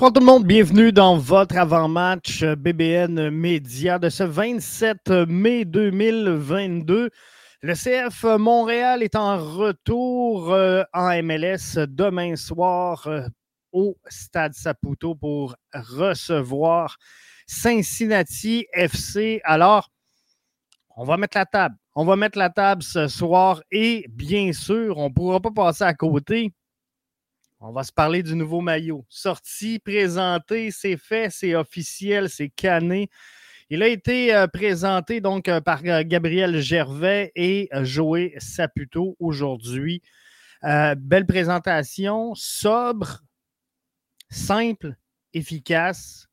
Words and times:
Bonsoir 0.00 0.14
tout 0.14 0.20
le 0.20 0.32
monde, 0.32 0.46
bienvenue 0.46 0.92
dans 0.92 1.18
votre 1.18 1.58
avant-match 1.58 2.42
BBN 2.42 3.28
Média 3.28 3.98
de 3.98 4.08
ce 4.08 4.22
27 4.22 5.10
mai 5.28 5.66
2022. 5.66 7.10
Le 7.60 7.74
CF 7.74 8.24
Montréal 8.38 9.02
est 9.02 9.14
en 9.14 9.36
retour 9.36 10.54
euh, 10.54 10.84
en 10.94 11.22
MLS 11.22 11.86
demain 11.86 12.34
soir 12.36 13.06
euh, 13.08 13.26
au 13.72 13.98
Stade 14.08 14.54
Saputo 14.54 15.14
pour 15.14 15.54
recevoir 15.74 16.96
Cincinnati 17.46 18.64
FC. 18.72 19.42
Alors, 19.44 19.90
on 20.96 21.04
va 21.04 21.18
mettre 21.18 21.36
la 21.36 21.44
table. 21.44 21.76
On 21.94 22.06
va 22.06 22.16
mettre 22.16 22.38
la 22.38 22.48
table 22.48 22.82
ce 22.82 23.06
soir 23.06 23.62
et 23.70 24.06
bien 24.08 24.54
sûr, 24.54 24.96
on 24.96 25.10
ne 25.10 25.12
pourra 25.12 25.40
pas 25.40 25.50
passer 25.50 25.84
à 25.84 25.92
côté 25.92 26.54
on 27.60 27.72
va 27.72 27.84
se 27.84 27.92
parler 27.92 28.22
du 28.22 28.34
nouveau 28.34 28.62
maillot. 28.62 29.04
Sorti, 29.08 29.78
présenté, 29.78 30.70
c'est 30.70 30.96
fait, 30.96 31.30
c'est 31.30 31.54
officiel, 31.54 32.30
c'est 32.30 32.48
cané. 32.48 33.10
Il 33.68 33.82
a 33.82 33.88
été 33.88 34.34
euh, 34.34 34.46
présenté 34.46 35.20
donc 35.20 35.48
euh, 35.48 35.60
par 35.60 35.82
euh, 35.84 36.02
Gabriel 36.04 36.58
Gervais 36.60 37.30
et 37.36 37.68
Joé 37.82 38.34
Saputo 38.38 39.16
aujourd'hui. 39.20 40.02
belle 40.62 41.26
présentation, 41.26 42.34
sobre, 42.34 43.22
simple, 44.30 44.96
efficace. 45.34 46.26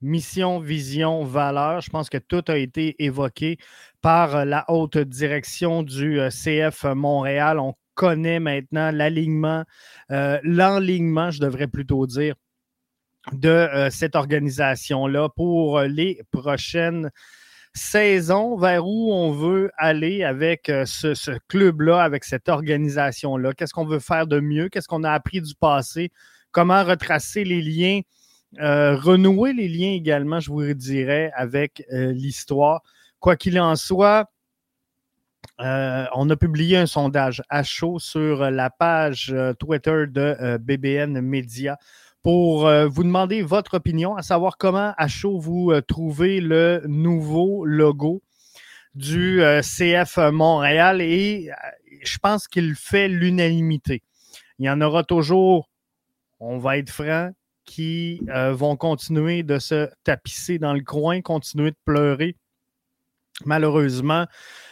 Mission, 0.00 0.60
vision, 0.60 1.24
valeur. 1.24 1.80
Je 1.80 1.90
pense 1.90 2.08
que 2.08 2.18
tout 2.18 2.44
a 2.46 2.56
été 2.56 3.02
évoqué 3.02 3.58
par 4.00 4.44
la 4.44 4.64
haute 4.68 4.96
direction 4.98 5.82
du 5.82 6.20
CF 6.30 6.84
Montréal. 6.84 7.58
On 7.58 7.74
connaît 7.98 8.38
maintenant 8.38 8.92
l'alignement, 8.92 9.64
euh, 10.12 10.38
l'enlignement, 10.44 11.32
je 11.32 11.40
devrais 11.40 11.66
plutôt 11.66 12.06
dire, 12.06 12.36
de 13.32 13.48
euh, 13.48 13.90
cette 13.90 14.14
organisation-là 14.14 15.28
pour 15.30 15.80
les 15.80 16.22
prochaines 16.30 17.10
saisons, 17.74 18.56
vers 18.56 18.86
où 18.86 19.12
on 19.12 19.32
veut 19.32 19.72
aller 19.76 20.22
avec 20.22 20.68
euh, 20.68 20.86
ce, 20.86 21.36
club-là, 21.48 22.00
avec 22.00 22.22
cette 22.22 22.48
organisation-là? 22.48 23.52
Qu'est-ce 23.52 23.74
qu'on 23.74 23.84
veut 23.84 23.98
faire 23.98 24.28
de 24.28 24.38
mieux? 24.38 24.68
Qu'est-ce 24.68 24.86
qu'on 24.86 25.02
a 25.02 25.10
appris 25.10 25.40
du 25.40 25.54
passé? 25.56 26.12
Comment 26.52 26.84
retracer 26.84 27.44
les 27.44 27.60
liens? 27.60 28.00
renouer 28.56 29.52
les 29.52 29.68
liens 29.68 29.92
également, 29.92 30.40
je 30.40 30.50
vous 30.50 30.72
dirais, 30.72 31.30
avec 31.34 31.84
l'histoire? 31.90 32.80
Quoi 33.20 33.36
qu'il 33.36 33.60
en 33.60 33.76
soit, 33.76 34.30
euh, 35.60 36.06
on 36.14 36.30
a 36.30 36.36
publié 36.36 36.76
un 36.76 36.86
sondage 36.86 37.42
à 37.48 37.64
chaud 37.64 37.98
sur 37.98 38.50
la 38.50 38.70
page 38.70 39.32
euh, 39.32 39.52
Twitter 39.54 40.04
de 40.06 40.36
euh, 40.40 40.58
BBN 40.58 41.20
Media 41.20 41.76
pour 42.22 42.68
vous 42.88 43.04
demander 43.04 43.40
votre 43.42 43.74
opinion, 43.74 44.16
à 44.16 44.22
savoir 44.22 44.58
comment 44.58 44.92
à 44.98 45.08
chaud 45.08 45.38
vous 45.38 45.72
trouvez 45.86 46.40
le 46.42 46.82
nouveau 46.86 47.64
logo 47.64 48.22
du 48.94 49.40
CF 49.62 50.18
Montréal 50.30 51.00
et 51.00 51.48
je 52.02 52.18
pense 52.18 52.46
qu'il 52.46 52.74
fait 52.74 53.08
l'unanimité. 53.08 54.02
Il 54.58 54.66
y 54.66 54.68
en 54.68 54.80
aura 54.82 55.04
toujours, 55.04 55.70
on 56.38 56.58
va 56.58 56.76
être 56.76 56.90
franc, 56.90 57.30
qui 57.64 58.20
vont 58.50 58.76
continuer 58.76 59.42
de 59.42 59.58
se 59.58 59.88
tapisser 60.04 60.58
dans 60.58 60.74
le 60.74 60.82
coin, 60.82 61.22
continuer 61.22 61.70
de 61.70 61.78
pleurer. 61.86 62.36
Malheureusement, 63.44 64.22
euh, 64.22 64.26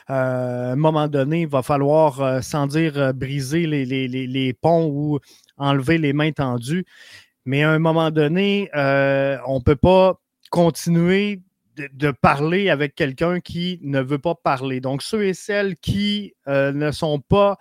à 0.06 0.72
un 0.72 0.77
moment 0.77 1.09
donné, 1.09 1.43
il 1.43 1.49
va 1.49 1.62
falloir, 1.62 2.21
euh, 2.21 2.41
sans 2.41 2.67
dire 2.67 2.97
euh, 2.97 3.12
briser 3.12 3.67
les, 3.67 4.53
ponts 4.55 4.87
ou 4.87 5.19
enlever 5.56 5.99
les 5.99 6.12
mains 6.12 6.33
tendues. 6.33 6.84
Mais 7.44 7.62
à 7.62 7.71
un 7.71 7.78
moment 7.78 8.11
donné, 8.11 8.69
on 8.75 9.59
ne 9.59 9.62
peut 9.62 9.77
pas 9.77 10.21
continuer 10.50 11.41
de, 11.93 12.11
parler 12.11 12.71
avec 12.71 12.95
quelqu'un 12.95 13.41
qui 13.41 13.78
ne 13.83 14.00
veut 14.00 14.19
pas 14.19 14.34
parler. 14.34 14.81
Donc, 14.81 15.03
ceux 15.03 15.25
et 15.25 15.34
celles 15.34 15.77
qui 15.77 16.34
ne 16.47 16.91
sont 16.91 17.21
pas 17.21 17.56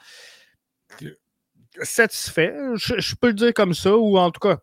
satisfaits, 1.83 2.75
je, 2.75 3.15
peux 3.15 3.27
le 3.27 3.33
dire 3.33 3.53
comme 3.53 3.75
ça, 3.75 3.95
ou 3.95 4.17
en 4.17 4.31
tout 4.31 4.39
cas, 4.39 4.57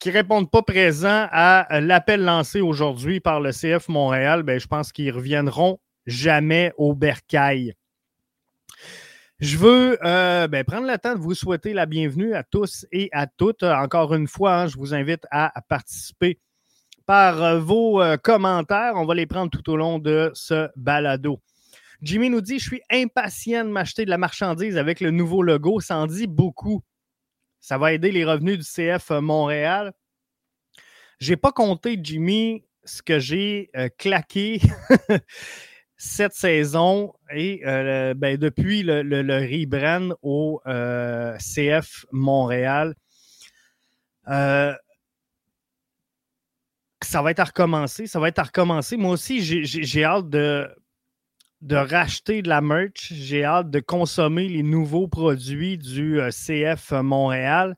qui 0.00 0.08
ne 0.08 0.14
répondent 0.14 0.50
pas 0.50 0.62
présents 0.62 1.28
à 1.30 1.80
l'appel 1.80 2.24
lancé 2.24 2.60
aujourd'hui 2.60 3.20
par 3.20 3.40
le 3.40 3.52
CF 3.52 3.88
Montréal, 3.88 4.42
ben, 4.42 4.58
je 4.58 4.66
pense 4.66 4.90
qu'ils 4.90 5.12
reviendront 5.12 5.78
jamais 6.06 6.72
au 6.76 6.94
bercail. 6.94 7.74
Je 9.40 9.58
veux 9.58 9.98
euh, 10.04 10.46
ben, 10.46 10.64
prendre 10.64 10.86
le 10.86 10.96
temps 10.96 11.14
de 11.14 11.20
vous 11.20 11.34
souhaiter 11.34 11.72
la 11.72 11.86
bienvenue 11.86 12.34
à 12.34 12.44
tous 12.44 12.86
et 12.92 13.08
à 13.12 13.26
toutes. 13.26 13.64
Encore 13.64 14.14
une 14.14 14.28
fois, 14.28 14.60
hein, 14.60 14.66
je 14.68 14.76
vous 14.76 14.94
invite 14.94 15.26
à, 15.30 15.52
participer 15.68 16.38
par 17.04 17.42
euh, 17.42 17.58
vos 17.58 18.00
euh, 18.00 18.16
commentaires. 18.16 18.92
On 18.94 19.04
va 19.04 19.14
les 19.14 19.26
prendre 19.26 19.50
tout 19.50 19.68
au 19.70 19.76
long 19.76 19.98
de 19.98 20.30
ce 20.34 20.68
balado. 20.76 21.42
Jimmy 22.00 22.30
nous 22.30 22.40
dit 22.40 22.60
Je 22.60 22.64
suis 22.64 22.82
impatient 22.90 23.64
de 23.64 23.70
m'acheter 23.70 24.04
de 24.04 24.10
la 24.10 24.18
marchandise 24.18 24.78
avec 24.78 25.00
le 25.00 25.10
nouveau 25.10 25.42
logo. 25.42 25.80
Ça 25.80 25.98
en 25.98 26.06
dit 26.06 26.28
beaucoup. 26.28 26.82
Ça 27.60 27.76
va 27.76 27.92
aider 27.92 28.12
les 28.12 28.24
revenus 28.24 28.58
du 28.58 28.64
CF 28.64 29.10
Montréal. 29.10 29.92
Je 31.18 31.30
n'ai 31.30 31.36
pas 31.36 31.52
compté, 31.52 31.98
Jimmy, 32.00 32.64
ce 32.84 33.02
que 33.02 33.18
j'ai 33.18 33.70
claqué 33.98 34.60
cette 36.04 36.34
saison 36.34 37.14
et 37.30 37.62
euh, 37.66 38.12
ben, 38.14 38.36
depuis 38.36 38.82
le, 38.82 39.00
rebrand 39.40 40.14
au 40.22 40.60
euh, 40.66 41.36
CF 41.38 42.04
Montréal, 42.12 42.94
euh, 44.28 44.74
ça 47.02 47.22
va 47.22 47.30
être 47.30 47.40
à 47.40 47.44
recommencer. 47.44 48.06
Ça 48.06 48.20
va 48.20 48.28
être 48.28 48.38
à 48.38 48.44
recommencer. 48.44 48.96
Moi 48.96 49.12
aussi, 49.12 49.42
j'ai 49.42 50.04
hâte 50.04 50.28
de, 50.28 50.68
de 51.62 51.76
racheter 51.76 52.42
de 52.42 52.48
la 52.48 52.60
merch. 52.60 53.12
J'ai 53.12 53.44
hâte 53.44 53.70
de 53.70 53.80
consommer 53.80 54.48
les 54.48 54.62
nouveaux 54.62 55.08
produits 55.08 55.78
du 55.78 56.20
CF 56.30 56.92
Montréal. 56.92 57.76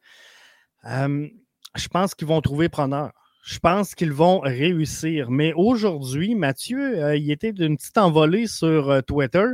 je 0.84 1.88
pense 1.90 2.14
qu'ils 2.14 2.28
vont 2.28 2.40
trouver 2.40 2.68
preneur. 2.68 3.12
Je 3.46 3.60
pense 3.60 3.94
qu'ils 3.94 4.12
vont 4.12 4.40
réussir. 4.40 5.30
Mais 5.30 5.52
aujourd'hui, 5.52 6.34
Mathieu, 6.34 7.00
euh, 7.00 7.16
il 7.16 7.30
était 7.30 7.52
d'une 7.52 7.76
petite 7.76 7.96
envolée 7.96 8.48
sur 8.48 8.90
euh, 8.90 9.02
Twitter 9.02 9.46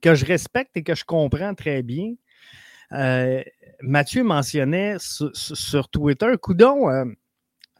que 0.00 0.14
je 0.14 0.24
respecte 0.24 0.74
et 0.74 0.82
que 0.82 0.94
je 0.94 1.04
comprends 1.04 1.54
très 1.54 1.82
bien. 1.82 2.14
Euh, 2.92 3.42
Mathieu 3.82 4.24
mentionnait 4.24 4.96
sur, 4.98 5.88
Twitter, 5.90 6.32
Coudon, 6.40 7.14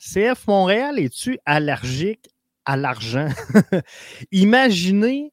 CF 0.01 0.47
Montréal, 0.47 0.99
es-tu 0.99 1.39
allergique 1.47 2.29
à 2.67 2.77
l'argent? 2.77 3.31
Imaginez 4.33 5.33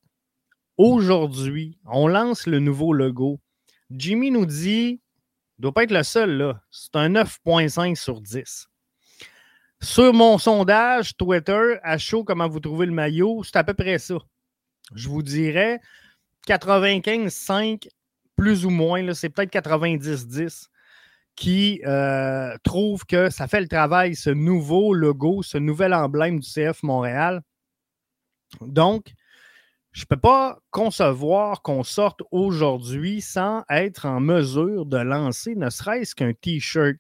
aujourd'hui, 0.78 1.78
on 1.86 2.08
lance 2.08 2.48
le 2.48 2.60
nouveau 2.60 2.94
logo. 2.94 3.42
Jimmy 3.92 4.32
nous 4.32 4.46
dit, 4.46 5.02
il 5.58 5.60
ne 5.60 5.64
doit 5.64 5.74
pas 5.74 5.84
être 5.84 5.92
le 5.92 6.04
seul, 6.04 6.38
là. 6.38 6.62
C'est 6.72 6.96
un 6.96 7.10
9,5 7.10 7.96
sur 7.96 8.22
10. 8.22 8.70
Sur 9.82 10.14
mon 10.14 10.38
sondage 10.38 11.16
Twitter, 11.18 11.78
à 11.84 11.98
chaud, 11.98 12.24
comment 12.24 12.48
vous 12.48 12.60
trouvez 12.60 12.86
le 12.86 12.92
maillot, 12.92 13.44
c'est 13.44 13.58
à 13.58 13.64
peu 13.64 13.74
près 13.74 14.00
ça. 14.00 14.16
Je 14.94 15.10
vous 15.10 15.22
dirais 15.22 15.80
95-5, 16.48 17.88
plus 18.36 18.66
ou 18.66 18.70
moins, 18.70 19.14
c'est 19.14 19.30
peut-être 19.30 19.52
90-10 19.52 20.68
qui 21.36 21.82
euh, 21.86 22.56
trouve 22.64 23.06
que 23.06 23.30
ça 23.30 23.48
fait 23.48 23.62
le 23.62 23.68
travail, 23.68 24.16
ce 24.16 24.30
nouveau 24.30 24.94
logo, 24.94 25.44
ce 25.44 25.58
nouvel 25.58 25.94
emblème 25.94 26.40
du 26.40 26.48
CF 26.48 26.82
Montréal. 26.84 27.42
Donc, 28.62 29.14
je 29.92 30.02
ne 30.02 30.06
peux 30.08 30.20
pas 30.20 30.60
concevoir 30.72 31.62
qu'on 31.62 31.84
sorte 31.84 32.22
aujourd'hui 32.32 33.22
sans 33.22 33.64
être 33.70 34.06
en 34.06 34.20
mesure 34.20 34.86
de 34.86 34.98
lancer 34.98 35.56
ne 35.56 35.70
serait-ce 35.70 36.16
qu'un 36.16 36.34
T-shirt. 36.34 36.98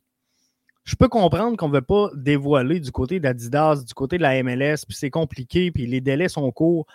Je 0.85 0.95
peux 0.95 1.07
comprendre 1.07 1.57
qu'on 1.57 1.67
ne 1.67 1.73
veut 1.73 1.81
pas 1.81 2.09
dévoiler 2.15 2.79
du 2.79 2.91
côté 2.91 3.19
d'Adidas, 3.19 3.83
du 3.83 3.93
côté 3.93 4.17
de 4.17 4.21
la 4.21 4.41
MLS, 4.41 4.85
puis 4.87 4.95
c'est 4.95 5.09
compliqué, 5.09 5.71
puis 5.71 5.87
les 5.87 5.99
délais 5.99 6.29
sont 6.29 6.51
courts. 6.51 6.85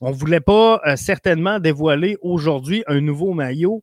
On 0.00 0.10
ne 0.10 0.14
voulait 0.14 0.40
pas 0.40 0.80
euh, 0.86 0.96
certainement 0.96 1.58
dévoiler 1.58 2.18
aujourd'hui 2.22 2.82
un 2.86 3.00
nouveau 3.00 3.32
maillot, 3.32 3.82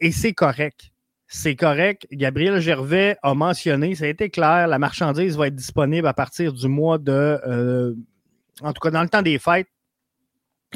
et 0.00 0.12
c'est 0.12 0.34
correct 0.34 0.92
c'est 1.28 1.56
correct. 1.56 2.06
Gabriel 2.10 2.58
Gervais 2.60 3.16
a 3.22 3.34
mentionné, 3.34 3.94
ça 3.94 4.06
a 4.06 4.08
été 4.08 4.30
clair, 4.30 4.66
la 4.66 4.78
marchandise 4.78 5.36
va 5.36 5.48
être 5.48 5.54
disponible 5.54 6.06
à 6.06 6.14
partir 6.14 6.54
du 6.54 6.68
mois 6.68 6.96
de, 6.96 7.12
euh, 7.12 7.94
en 8.62 8.72
tout 8.72 8.80
cas 8.80 8.90
dans 8.90 9.02
le 9.02 9.10
temps 9.10 9.22
des 9.22 9.38
fêtes. 9.38 9.68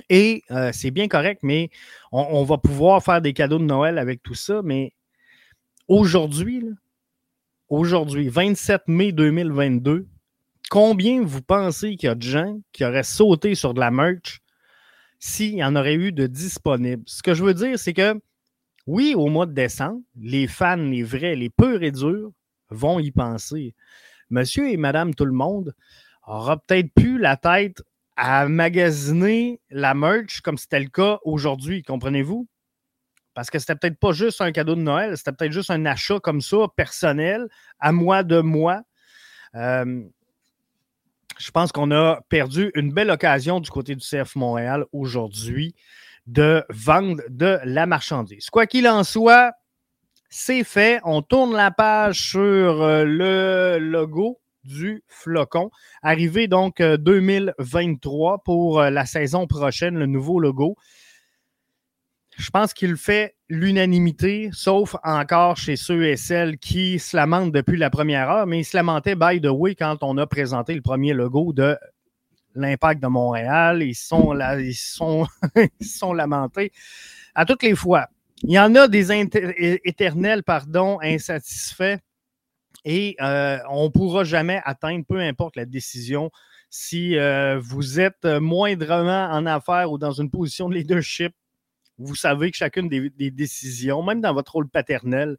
Et 0.09 0.43
euh, 0.51 0.71
c'est 0.73 0.91
bien 0.91 1.09
correct, 1.09 1.41
mais 1.43 1.71
on, 2.13 2.45
va 2.45 2.57
pouvoir 2.57 3.03
faire 3.03 3.21
des 3.21 3.35
cadeaux 3.35 3.59
de 3.59 3.65
Noël 3.65 3.99
avec 3.99 4.23
tout 4.23 4.35
ça. 4.35 4.63
Mais 4.63 4.93
aujourd'hui, 5.87 6.65
aujourd'hui, 7.73 8.29
27 8.29 8.83
mai 8.89 9.13
2022, 9.13 10.07
combien 10.69 11.23
vous 11.23 11.41
pensez 11.41 11.97
qu'il 11.97 12.07
y 12.07 12.11
a 12.11 12.15
de 12.15 12.23
gens 12.23 12.61
qui 12.73 12.85
auraient 12.85 13.03
sauté 13.03 13.55
sur 13.55 13.73
de 13.73 13.81
la 13.81 13.91
merch 13.91 14.41
s'il 15.19 15.55
y 15.55 15.65
en 15.65 15.75
aurait 15.75 15.95
eu 15.95 16.13
de 16.13 16.27
disponible? 16.27 17.03
Ce 17.07 17.23
que 17.23 17.33
je 17.33 17.43
veux 17.43 17.55
dire, 17.55 17.79
c'est 17.79 17.95
que 17.95 18.21
oui, 18.87 19.15
au 19.17 19.29
mois 19.29 19.47
de 19.47 19.53
décembre, 19.53 20.03
les 20.17 20.47
fans, 20.47 20.77
les 20.77 21.03
vrais, 21.03 21.35
les 21.35 21.49
purs 21.49 21.83
et 21.83 21.93
durs 21.93 22.31
vont 22.69 23.01
y 23.01 23.11
penser. 23.11 23.75
Monsieur 24.29 24.69
et 24.69 24.77
madame 24.77 25.15
tout 25.15 25.25
le 25.25 25.33
monde 25.33 25.75
aura 26.27 26.59
peut-être 26.59 26.93
plus 26.93 27.19
la 27.19 27.39
tête 27.39 27.83
à 28.17 28.49
magasiner 28.49 29.61
la 29.71 29.95
merch 29.95 30.43
comme 30.43 30.59
c'était 30.59 30.81
le 30.81 30.91
cas 30.91 31.21
aujourd'hui, 31.25 31.83
comprenez-vous? 31.83 32.47
Parce 33.35 33.51
que 33.51 33.59
c'était 33.59 33.77
peut-être 33.77 33.99
pas 33.99 34.13
juste 34.13 34.41
un 34.41 34.53
cadeau 34.53 34.75
de 34.75 34.83
Noël, 34.83 35.17
c'était 35.17 35.33
peut-être 35.33 35.53
juste 35.53 35.71
un 35.71 35.87
achat 35.87 36.21
comme 36.21 36.41
ça, 36.41 36.67
personnel, 36.77 37.49
à 37.79 37.93
moi 37.93 38.23
de 38.23 38.41
moi. 38.41 38.83
Euh, 39.55 40.03
je 41.39 41.51
pense 41.51 41.73
qu'on 41.73 41.91
a 41.91 42.21
perdu 42.29 42.71
une 42.75 42.93
belle 42.93 43.11
occasion 43.11 43.61
du 43.61 43.71
côté 43.71 43.95
du 43.95 44.05
CF 44.05 44.37
Montréal 44.37 44.85
aujourd'hui 44.93 45.75
de 46.27 46.65
vendre 46.69 47.23
de 47.29 47.59
la 47.65 47.87
marchandise. 47.87 48.51
Quoi 48.51 48.67
qu'il 48.67 48.87
en 48.87 49.03
soit, 49.03 49.53
c'est 50.29 50.63
fait. 50.63 51.01
On 51.05 51.23
tourne 51.23 51.55
la 51.55 51.71
page 51.71 52.31
sur 52.31 52.83
euh, 52.83 53.05
le 53.05 53.79
logo 53.81 54.41
du 54.63 55.03
flocon. 55.09 55.71
Arrivé 56.03 56.49
donc 56.49 56.81
2023 56.81 58.35
euh, 58.35 58.39
pour 58.45 58.83
la 58.83 59.07
saison 59.07 59.47
prochaine, 59.47 59.99
le 59.99 60.07
nouveau 60.07 60.39
logo. 60.39 60.77
Je 62.37 62.51
pense 62.51 62.73
qu'il 62.73 62.97
fait 62.97 63.37
l'unanimité, 63.49 64.51
sauf 64.53 64.97
encore 65.05 65.57
chez 65.57 65.77
ceux 65.77 66.07
et 66.07 66.17
celles 66.17 66.59
qui 66.59 66.99
se 66.99 67.17
lamentent 67.17 67.53
depuis 67.53 67.77
la 67.77 67.91
première 67.91 68.31
heure, 68.31 68.47
mais 68.47 68.61
ils 68.61 68.65
se 68.65 68.77
lamentaient, 68.77 69.15
by 69.15 69.41
the 69.41 69.51
way, 69.51 69.75
quand 69.75 69.99
on 70.03 70.17
a 70.17 70.27
présenté 70.27 70.75
le 70.75 70.81
premier 70.81 71.13
logo 71.13 71.53
de 71.53 71.77
l'impact 72.55 73.03
de 73.03 73.09
Montréal. 73.09 73.83
Ils 73.83 73.95
sont, 73.95 74.33
là, 74.33 74.59
ils 74.61 74.75
sont, 74.75 75.27
ils 75.81 75.87
sont 75.87 76.13
lamentés 76.13 76.73
à 77.35 77.45
toutes 77.45 77.63
les 77.63 77.75
fois. 77.75 78.09
Il 78.43 78.51
y 78.51 78.59
en 78.59 78.75
a 78.75 78.89
des 78.89 79.13
éternels, 79.85 80.43
pardon, 80.43 80.99
insatisfaits 81.01 81.99
et 82.85 83.17
euh, 83.21 83.59
on 83.71 83.85
ne 83.85 83.89
pourra 83.91 84.25
jamais 84.25 84.61
atteindre, 84.65 85.05
peu 85.07 85.21
importe 85.21 85.57
la 85.57 85.65
décision, 85.65 86.31
si 86.69 87.17
euh, 87.17 87.61
vous 87.61 88.01
êtes 88.01 88.25
moindrement 88.25 89.27
en 89.31 89.47
affaires 89.47 89.93
ou 89.93 89.99
dans 89.99 90.11
une 90.11 90.31
position 90.31 90.69
de 90.69 90.75
leadership, 90.75 91.33
vous 91.99 92.15
savez 92.15 92.51
que 92.51 92.57
chacune 92.57 92.89
des, 92.89 93.31
décisions, 93.31 94.03
même 94.03 94.21
dans 94.21 94.35
votre 94.35 94.53
rôle 94.53 94.69
paternel, 94.69 95.37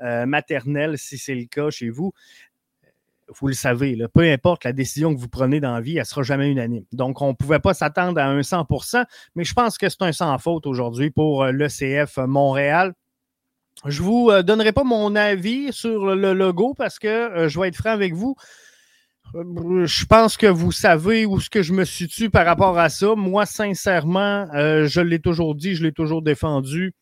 euh, 0.00 0.26
maternel, 0.26 0.98
si 0.98 1.18
c'est 1.18 1.34
le 1.34 1.44
cas 1.44 1.70
chez 1.70 1.90
vous, 1.90 2.12
vous 3.38 3.46
le 3.46 3.54
savez, 3.54 3.96
peu 4.12 4.22
importe 4.22 4.64
la 4.64 4.72
décision 4.72 5.14
que 5.14 5.20
vous 5.20 5.28
prenez 5.28 5.60
dans 5.60 5.74
la 5.74 5.80
vie, 5.80 5.92
elle 5.92 6.00
ne 6.00 6.04
sera 6.04 6.22
jamais 6.22 6.50
unanime. 6.50 6.84
Donc, 6.92 7.22
on 7.22 7.28
ne 7.28 7.34
pouvait 7.34 7.60
pas 7.60 7.74
s'attendre 7.74 8.20
à 8.20 8.26
un 8.26 8.40
100% 8.40 9.04
mais 9.36 9.44
je 9.44 9.54
pense 9.54 9.78
que 9.78 9.88
c'est 9.88 10.02
un 10.02 10.12
sans 10.12 10.36
faute 10.38 10.66
aujourd'hui 10.66 11.10
pour 11.10 11.44
euh, 11.44 11.52
l'ECF 11.52 12.16
Montréal. 12.18 12.92
Je 13.86 14.02
ne 14.02 14.06
vous 14.06 14.30
euh, 14.30 14.42
donnerai 14.42 14.72
pas 14.72 14.84
mon 14.84 15.14
avis 15.14 15.72
sur 15.72 16.14
le 16.16 16.32
logo 16.32 16.74
parce 16.74 16.98
que 16.98 17.46
je 17.48 17.60
vais 17.60 17.68
être 17.68 17.76
franc 17.76 17.90
avec 17.90 18.14
vous. 18.14 18.34
Je 19.34 20.04
pense 20.06 20.36
que 20.36 20.46
vous 20.46 20.72
savez 20.72 21.24
où 21.24 21.40
ce 21.40 21.50
que 21.50 21.62
je 21.62 21.72
me 21.72 21.84
situe 21.84 22.30
par 22.30 22.44
rapport 22.44 22.78
à 22.78 22.88
ça. 22.88 23.14
Moi, 23.14 23.46
sincèrement, 23.46 24.46
je 24.52 25.00
l'ai 25.00 25.20
toujours 25.20 25.54
dit, 25.54 25.74
je 25.74 25.84
l'ai 25.84 25.92
toujours 25.92 26.22
défendu. 26.22 26.94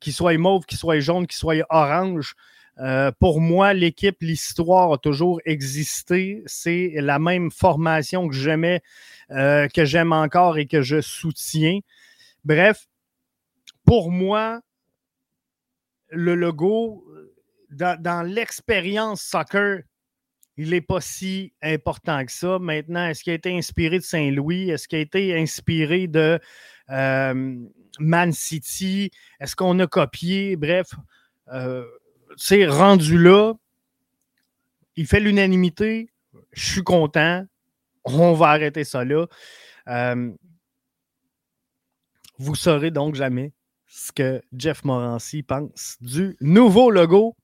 Qu'il 0.00 0.12
soit 0.12 0.36
mauve, 0.36 0.66
qu'il 0.66 0.76
soit 0.76 1.00
jaune, 1.00 1.26
qu'il 1.26 1.38
soit 1.38 1.64
orange, 1.70 2.34
euh, 2.80 3.12
pour 3.20 3.40
moi, 3.40 3.72
l'équipe, 3.72 4.16
l'histoire 4.20 4.92
a 4.92 4.98
toujours 4.98 5.40
existé. 5.44 6.42
C'est 6.46 6.92
la 6.96 7.18
même 7.18 7.50
formation 7.50 8.28
que 8.28 8.34
j'aimais, 8.34 8.82
euh, 9.30 9.68
que 9.68 9.84
j'aime 9.84 10.12
encore 10.12 10.58
et 10.58 10.66
que 10.66 10.82
je 10.82 11.00
soutiens. 11.00 11.80
Bref, 12.44 12.86
pour 13.84 14.10
moi, 14.10 14.60
le 16.10 16.34
logo, 16.34 17.04
dans 17.70 18.26
l'expérience 18.26 19.22
soccer, 19.22 19.80
il 20.56 20.70
n'est 20.70 20.80
pas 20.80 21.00
si 21.00 21.52
important 21.62 22.24
que 22.24 22.32
ça. 22.32 22.58
Maintenant, 22.58 23.06
est-ce 23.08 23.24
qu'il 23.24 23.32
a 23.32 23.36
été 23.36 23.56
inspiré 23.56 23.98
de 23.98 24.04
Saint-Louis? 24.04 24.70
Est-ce 24.70 24.88
qu'il 24.88 24.98
a 24.98 25.02
été 25.02 25.36
inspiré 25.38 26.06
de 26.06 26.38
euh, 26.90 27.56
Man 27.98 28.32
City? 28.32 29.10
Est-ce 29.40 29.56
qu'on 29.56 29.78
a 29.80 29.86
copié? 29.86 30.56
Bref, 30.56 30.86
c'est 32.36 32.66
rendu 32.66 33.18
là, 33.18 33.54
il 34.96 35.06
fait 35.06 35.20
l'unanimité. 35.20 36.08
Je 36.52 36.72
suis 36.72 36.84
content. 36.84 37.44
On 38.04 38.34
va 38.34 38.48
arrêter 38.48 38.84
ça 38.84 39.04
là. 39.04 39.26
Euh, 39.88 40.32
vous 42.38 42.54
saurez 42.54 42.90
donc 42.90 43.14
jamais 43.14 43.52
ce 43.86 44.12
que 44.12 44.42
Jeff 44.56 44.84
Morancy 44.84 45.42
pense 45.42 45.96
du 46.00 46.36
nouveau 46.40 46.90
logo 46.90 47.36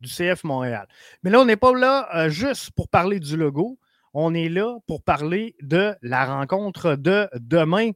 du 0.00 0.08
CF 0.08 0.44
Montréal. 0.44 0.86
Mais 1.22 1.30
là, 1.30 1.40
on 1.40 1.44
n'est 1.44 1.56
pas 1.56 1.72
là 1.72 2.08
euh, 2.14 2.28
juste 2.28 2.70
pour 2.72 2.88
parler 2.88 3.20
du 3.20 3.36
logo. 3.36 3.78
On 4.12 4.34
est 4.34 4.48
là 4.48 4.78
pour 4.86 5.02
parler 5.02 5.56
de 5.60 5.94
la 6.02 6.24
rencontre 6.24 6.94
de 6.94 7.28
demain. 7.34 7.90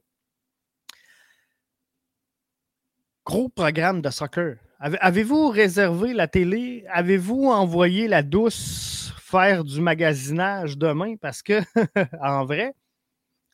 Gros 3.25 3.49
programme 3.49 4.01
de 4.01 4.09
soccer 4.09 4.57
Avez-vous 4.79 5.49
réservé 5.49 6.13
la 6.13 6.27
télé? 6.27 6.85
Avez-vous 6.89 7.47
envoyé 7.47 8.07
la 8.07 8.23
douce 8.23 9.13
faire 9.17 9.65
du 9.65 9.81
magasinage 9.81 10.77
demain? 10.77 11.15
Parce 11.17 11.41
que, 11.41 11.61
en 12.21 12.45
vrai, 12.45 12.73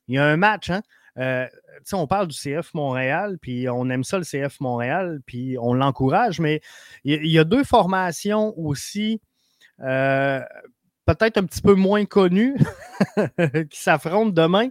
il 0.08 0.16
y 0.16 0.18
a 0.20 0.26
un 0.26 0.38
match. 0.38 0.70
Hein? 0.70 0.84
Euh, 1.18 1.48
on 1.94 2.08
parle 2.08 2.28
du 2.28 2.38
CF 2.38 2.74
Montréal, 2.74 3.38
puis 3.42 3.70
on 3.70 3.90
aime 3.90 4.04
ça 4.04 4.18
le 4.18 4.24
CF 4.24 4.60
Montréal, 4.60 5.20
puis 5.26 5.58
on 5.60 5.74
l'encourage, 5.74 6.40
mais 6.40 6.62
il 7.04 7.28
y, 7.28 7.40
a 7.40 7.44
deux 7.44 7.64
formations 7.64 8.58
aussi, 8.58 9.22
euh, 9.82 10.42
peut-être 11.06 11.38
un 11.38 11.44
petit 11.44 11.62
peu 11.62 11.76
moins 11.76 12.06
connues, 12.06 12.56
qui 13.70 13.80
s'affrontent 13.80 14.32
demain. 14.32 14.70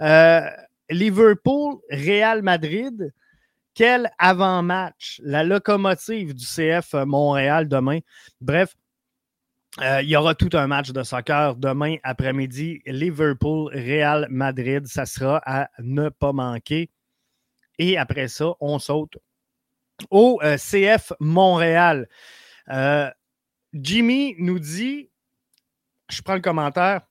Euh, 0.00 0.48
Liverpool, 0.90 1.78
Real 1.90 2.42
Madrid. 2.42 3.12
Quel 3.74 4.10
avant-match, 4.18 5.20
la 5.24 5.44
locomotive 5.44 6.34
du 6.34 6.44
CF 6.44 6.92
Montréal 7.06 7.68
demain. 7.68 8.00
Bref, 8.40 8.74
euh, 9.80 10.02
il 10.02 10.08
y 10.08 10.16
aura 10.16 10.34
tout 10.34 10.50
un 10.52 10.66
match 10.66 10.90
de 10.90 11.02
soccer 11.02 11.54
demain 11.56 11.96
après-midi. 12.02 12.82
Liverpool, 12.86 13.70
Real 13.72 14.26
Madrid, 14.30 14.86
ça 14.86 15.06
sera 15.06 15.40
à 15.46 15.68
ne 15.78 16.08
pas 16.08 16.32
manquer. 16.32 16.90
Et 17.78 17.96
après 17.96 18.28
ça, 18.28 18.52
on 18.60 18.78
saute 18.78 19.16
au 20.10 20.40
euh, 20.42 20.56
CF 20.56 21.12
Montréal. 21.20 22.08
Euh, 22.68 23.08
Jimmy 23.72 24.34
nous 24.38 24.58
dit, 24.58 25.08
je 26.10 26.20
prends 26.22 26.34
le 26.34 26.40
commentaire, 26.40 27.02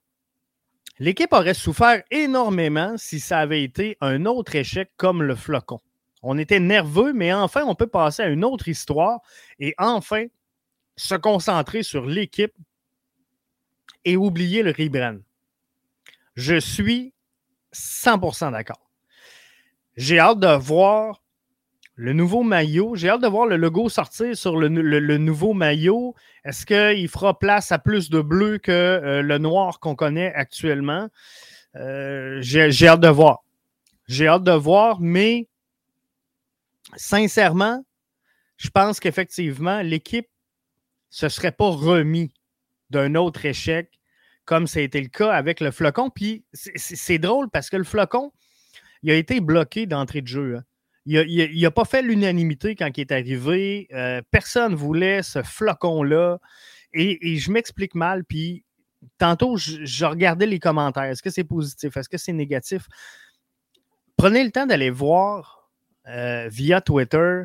L'équipe 1.01 1.31
aurait 1.31 1.53
souffert 1.53 2.03
énormément 2.11 2.95
si 2.97 3.21
ça 3.21 3.39
avait 3.39 3.63
été 3.63 3.97
un 4.01 4.25
autre 4.25 4.55
échec 4.55 4.91
comme 4.97 5.23
le 5.23 5.33
flocon. 5.33 5.79
On 6.21 6.37
était 6.37 6.59
nerveux, 6.59 7.13
mais 7.13 7.31
enfin, 7.31 7.63
on 7.65 7.73
peut 7.73 7.87
passer 7.87 8.23
à 8.23 8.27
une 8.27 8.43
autre 8.43 8.67
histoire 8.67 9.21
et 9.59 9.73
enfin 9.77 10.25
se 10.99 11.15
concentrer 11.15 11.81
sur 11.81 12.05
l'équipe 12.05 12.53
et 14.03 14.17
oublier 14.17 14.63
le 14.63 14.71
rebrand. 14.77 15.19
Je 16.35 16.59
suis 16.59 17.13
100% 17.73 18.51
d'accord. 18.51 18.91
J'ai 19.95 20.19
hâte 20.19 20.39
de 20.39 20.55
voir 20.57 21.23
le 21.95 22.11
nouveau 22.11 22.43
maillot. 22.43 22.95
J'ai 22.95 23.09
hâte 23.09 23.21
de 23.21 23.27
voir 23.27 23.45
le 23.45 23.55
logo 23.55 23.87
sortir 23.87 24.35
sur 24.35 24.57
le, 24.57 24.67
nouveau 25.17 25.53
maillot. 25.53 26.15
Est-ce 26.43 26.65
qu'il 26.65 27.07
fera 27.07 27.37
place 27.39 27.71
à 27.71 27.79
plus 27.79 28.09
de 28.09 28.21
bleu 28.21 28.57
que 28.57 28.71
euh, 28.71 29.21
le 29.21 29.37
noir 29.37 29.79
qu'on 29.79 29.95
connaît 29.95 30.33
actuellement? 30.33 31.07
Euh, 31.75 32.39
j'ai 32.41 32.87
hâte 32.87 32.99
de 32.99 33.07
voir. 33.07 33.43
J'ai 34.07 34.27
hâte 34.27 34.43
de 34.43 34.51
voir, 34.51 34.99
mais 34.99 35.47
sincèrement, 36.95 37.85
je 38.57 38.69
pense 38.69 38.99
qu'effectivement, 38.99 39.81
l'équipe 39.81 40.27
se 41.09 41.29
serait 41.29 41.51
pas 41.51 41.69
remis 41.69 42.33
d'un 42.89 43.15
autre 43.15 43.45
échec 43.45 43.99
comme 44.49 44.65
ça 44.65 44.79
a 44.79 44.81
été 44.81 44.99
le 44.99 45.09
cas 45.09 45.31
avec 45.31 45.59
le 45.59 45.69
flocon. 45.69 46.09
Puis 46.09 46.43
c'est 46.53 47.19
drôle 47.19 47.51
parce 47.51 47.69
que 47.69 47.77
le 47.77 47.83
flocon, 47.83 48.31
il 49.03 49.11
a 49.11 49.13
été 49.13 49.41
bloqué 49.41 49.85
d'entrée 49.85 50.21
de 50.21 50.27
jeu. 50.27 50.55
Hein. 50.57 50.63
Il 51.05 51.61
n'a 51.61 51.69
pas 51.69 51.85
fait 51.85 52.01
l'unanimité 52.01 52.75
quand 52.75 52.89
il 52.97 53.01
est 53.01 53.11
arrivé. 53.11 53.87
Euh, 53.93 54.23
personne 54.31 54.71
ne 54.71 54.75
voulait 54.75 55.21
ce 55.21 55.43
flocon-là. 55.43 56.39
Et, 56.93 57.37
je 57.37 57.51
m'explique 57.51 57.93
mal. 57.93 58.25
Puis 58.25 58.65
tantôt, 59.19 59.55
je, 59.55 60.05
regardais 60.05 60.47
les 60.47 60.57
commentaires. 60.57 61.03
Est-ce 61.03 61.21
que 61.21 61.29
c'est 61.29 61.43
positif? 61.43 61.95
Est-ce 61.95 62.09
que 62.09 62.17
c'est 62.17 62.33
négatif? 62.33 62.87
Prenez 64.17 64.43
le 64.43 64.49
temps 64.49 64.65
d'aller 64.65 64.89
voir 64.89 65.69
euh, 66.07 66.47
via 66.49 66.81
Twitter 66.81 67.43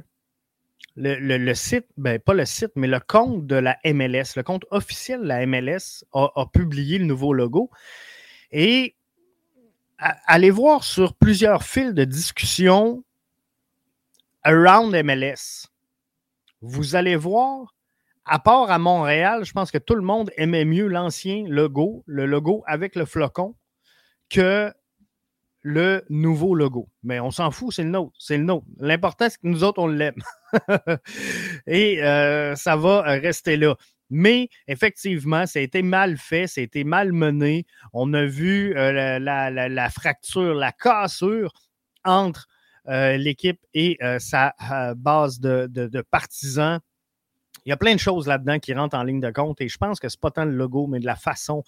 le, 0.97 1.55
site, 1.55 1.87
ben 1.97 2.19
pas 2.19 2.35
le 2.35 2.45
site, 2.45 2.73
mais 2.77 2.87
le 2.87 3.01
compte 3.01 3.47
de 3.47 3.57
la 3.57 3.79
MLS, 3.85 4.37
le 4.37 4.43
compte 4.43 4.65
officiel 4.71 5.21
de 5.21 5.27
la 5.27 5.47
MLS 5.47 6.05
a, 6.13 6.47
publié 6.53 6.99
le 6.99 7.07
nouveau 7.07 7.33
logo. 7.33 7.71
Et 8.53 8.95
allez 9.99 10.51
voir 10.51 10.85
sur 10.85 11.15
plusieurs 11.15 11.65
fils 11.65 11.95
de 11.95 12.05
discussion 12.05 13.05
around 14.43 14.95
MLS. 14.95 15.69
Vous 16.61 16.95
allez 16.95 17.17
voir, 17.17 17.75
à 18.25 18.39
part 18.39 18.71
à 18.71 18.79
Montréal, 18.79 19.45
je 19.45 19.53
pense 19.53 19.71
que 19.71 19.79
tout 19.79 19.95
le 19.95 20.03
monde 20.03 20.31
aimait 20.37 20.65
mieux 20.65 20.87
l'ancien 20.87 21.45
logo, 21.49 22.05
le 22.07 22.27
logo 22.27 22.63
avec 22.67 22.95
le 22.95 23.05
flocon, 23.05 23.55
que 24.31 24.73
le 25.65 26.05
nouveau 26.11 26.55
logo. 26.55 26.91
Mais 27.03 27.19
on 27.21 27.31
s'en 27.31 27.51
fout, 27.51 27.73
c'est 27.75 27.83
le 27.83 27.89
nôtre. 27.89 28.15
C'est 28.19 28.37
le 28.37 28.45
nôtre. 28.45 28.67
L'important, 28.79 29.29
c'est 29.31 29.41
que 29.41 29.49
nous 29.49 29.65
autres, 29.65 29.83
on 29.83 29.87
l'aime. 29.87 30.23
Et 31.67 32.05
euh, 32.05 32.55
ça 32.55 32.77
va 32.77 33.01
rester 33.03 33.57
là. 33.57 33.75
Mais 34.11 34.51
effectivement, 34.69 35.47
ça 35.47 35.61
a 35.61 35.63
été 35.63 35.83
mal 35.83 36.19
fait, 36.19 36.47
ça 36.47 36.61
a 36.61 36.65
été 36.65 36.85
mal 36.85 37.13
mené. 37.13 37.65
On 37.95 38.13
a 38.13 38.27
vu 38.27 38.77
euh, 38.77 39.19
la, 39.19 39.91
fracture, 39.91 40.55
la 40.55 40.71
cassure 40.71 41.55
entre 42.05 42.47
euh, 42.89 43.17
l'équipe 43.17 43.59
et 43.73 43.99
sa 44.19 44.55
base 44.97 45.41
de, 45.41 45.67
de, 45.67 46.03
partisans. 46.03 46.79
Il 47.65 47.71
y 47.71 47.73
a 47.73 47.79
plein 47.79 47.95
de 47.95 48.01
choses 48.01 48.27
là-dedans 48.27 48.59
qui 48.59 48.75
rentrent 48.75 48.99
en 48.99 49.03
ligne 49.03 49.21
de 49.21 49.31
compte 49.31 49.63
et 49.63 49.69
je 49.69 49.79
pense 49.79 49.99
que 49.99 50.11
ce 50.11 50.19
n'est 50.19 50.21
pas 50.21 50.31
tant 50.31 50.45
le 50.45 50.55
logo, 50.55 50.87
mais 50.87 51.01
de 51.01 51.07
la 51.07 51.17
façon 51.17 51.65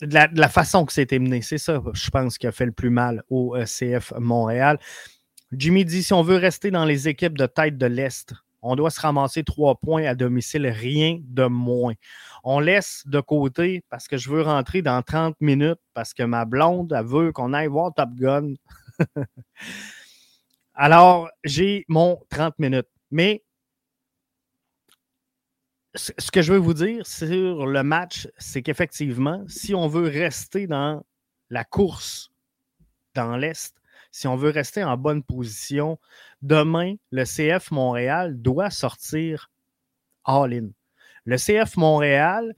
de 0.00 0.38
la, 0.38 0.48
façon 0.48 0.84
que 0.84 0.92
c'était 0.92 1.18
mené. 1.18 1.42
C'est 1.42 1.58
ça, 1.58 1.82
je 1.92 2.10
pense, 2.10 2.38
qui 2.38 2.46
a 2.46 2.52
fait 2.52 2.66
le 2.66 2.72
plus 2.72 2.90
mal 2.90 3.22
au 3.30 3.56
euh, 3.56 3.64
CF 3.64 4.12
Montréal. 4.18 4.78
Jimmy 5.52 5.84
dit 5.84 6.02
si 6.02 6.12
on 6.12 6.22
veut 6.22 6.36
rester 6.36 6.70
dans 6.70 6.84
les 6.84 7.08
équipes 7.08 7.38
de 7.38 7.46
tête 7.46 7.78
de 7.78 7.86
l'Est, 7.86 8.34
on 8.62 8.76
doit 8.76 8.90
se 8.90 9.00
ramasser 9.00 9.44
trois 9.44 9.76
points 9.76 10.04
à 10.04 10.14
domicile, 10.14 10.66
rien 10.66 11.20
de 11.22 11.44
moins. 11.44 11.92
On 12.42 12.60
laisse 12.60 13.02
de 13.06 13.20
côté 13.20 13.84
parce 13.90 14.08
que 14.08 14.16
je 14.16 14.30
veux 14.30 14.42
rentrer 14.42 14.80
dans 14.82 15.02
30 15.02 15.36
minutes 15.40 15.80
parce 15.92 16.14
que 16.14 16.22
ma 16.22 16.44
blonde 16.46 16.94
elle 16.96 17.04
veut 17.04 17.30
qu'on 17.30 17.52
aille 17.52 17.68
voir 17.68 17.92
Top 17.94 18.10
Gun. 18.14 18.54
Alors, 20.74 21.28
j'ai 21.44 21.84
mon 21.88 22.18
30 22.30 22.58
minutes. 22.58 22.88
Mais 23.10 23.44
ce 25.94 26.30
que 26.30 26.42
je 26.42 26.52
veux 26.52 26.58
vous 26.58 26.74
dire 26.74 27.06
sur 27.06 27.66
le 27.66 27.82
match, 27.82 28.28
c'est 28.36 28.62
qu'effectivement, 28.62 29.44
si 29.48 29.74
on 29.74 29.86
veut 29.86 30.08
rester 30.08 30.66
dans 30.66 31.04
la 31.50 31.64
course 31.64 32.30
dans 33.14 33.36
l'Est, 33.36 33.76
si 34.10 34.26
on 34.26 34.36
veut 34.36 34.50
rester 34.50 34.82
en 34.82 34.96
bonne 34.96 35.22
position, 35.22 35.98
demain, 36.42 36.94
le 37.10 37.24
CF 37.24 37.70
Montréal 37.70 38.40
doit 38.40 38.70
sortir 38.70 39.50
all-in. 40.24 40.68
Le 41.24 41.36
CF 41.36 41.76
Montréal 41.76 42.54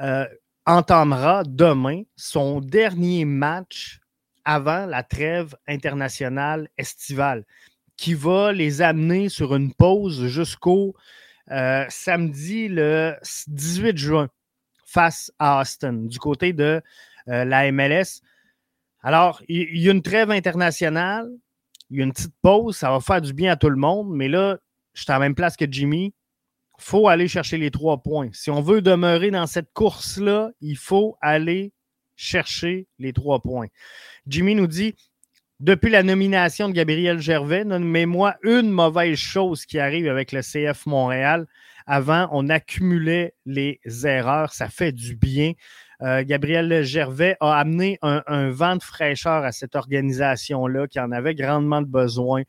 euh, 0.00 0.26
entamera 0.66 1.44
demain 1.44 2.02
son 2.16 2.60
dernier 2.60 3.24
match 3.24 4.00
avant 4.44 4.86
la 4.86 5.02
trêve 5.02 5.54
internationale 5.66 6.68
estivale, 6.78 7.44
qui 7.96 8.14
va 8.14 8.52
les 8.52 8.82
amener 8.82 9.28
sur 9.28 9.54
une 9.54 9.74
pause 9.74 10.26
jusqu'au 10.26 10.94
euh, 11.50 11.84
samedi 11.88 12.68
le 12.68 13.16
18 13.48 13.96
juin 13.96 14.28
face 14.86 15.32
à 15.38 15.60
Austin 15.60 15.92
du 15.92 16.18
côté 16.18 16.52
de 16.52 16.82
euh, 17.28 17.44
la 17.44 17.70
MLS. 17.72 18.22
Alors, 19.02 19.42
il 19.48 19.78
y, 19.78 19.88
a 19.88 19.92
une 19.92 20.02
trêve 20.02 20.30
internationale, 20.30 21.28
il 21.88 21.98
y 21.98 22.00
a 22.02 22.04
une 22.04 22.12
petite 22.12 22.34
pause, 22.42 22.76
ça 22.76 22.90
va 22.90 23.00
faire 23.00 23.20
du 23.20 23.32
bien 23.32 23.52
à 23.52 23.56
tout 23.56 23.70
le 23.70 23.76
monde, 23.76 24.08
mais 24.10 24.28
là, 24.28 24.58
je 24.92 25.02
suis 25.02 25.10
à 25.10 25.14
la 25.14 25.20
même 25.20 25.34
place 25.34 25.56
que 25.56 25.64
Jimmy. 25.70 26.14
Il 26.78 26.84
faut 26.84 27.08
aller 27.08 27.28
chercher 27.28 27.58
les 27.58 27.70
trois 27.70 28.02
points. 28.02 28.30
Si 28.32 28.50
on 28.50 28.62
veut 28.62 28.80
demeurer 28.80 29.30
dans 29.30 29.46
cette 29.46 29.72
course-là, 29.72 30.50
il 30.60 30.76
faut 30.76 31.16
aller 31.20 31.72
chercher 32.16 32.86
les 32.98 33.12
trois 33.12 33.40
points. 33.40 33.68
Jimmy 34.26 34.54
nous 34.54 34.66
dit 34.66 34.94
depuis 35.60 35.90
la 35.90 36.02
nomination 36.02 36.70
de 36.70 36.72
Gabriel 36.72 37.20
Gervais, 37.20 37.64
nommez-moi 37.64 38.36
une 38.42 38.70
mauvaise 38.70 39.18
chose 39.18 39.66
qui 39.66 39.78
arrive 39.78 40.08
avec 40.08 40.32
le 40.32 40.40
CF 40.40 40.86
Montréal. 40.86 41.46
Avant, 41.86 42.28
on 42.32 42.48
accumulait 42.48 43.34
les 43.44 43.78
erreurs. 44.04 44.54
Ça 44.54 44.70
fait 44.70 44.92
du 44.92 45.16
bien. 45.16 45.52
Euh, 46.00 46.24
Gabriel 46.26 46.82
Gervais 46.82 47.36
a 47.40 47.58
amené 47.58 47.98
un, 48.00 48.48
vent 48.48 48.76
de 48.76 48.82
fraîcheur 48.82 49.44
à 49.44 49.52
cette 49.52 49.76
organisation-là 49.76 50.86
qui 50.86 50.98
en 50.98 51.12
avait 51.12 51.34
grandement 51.34 51.82
besoin. 51.82 52.42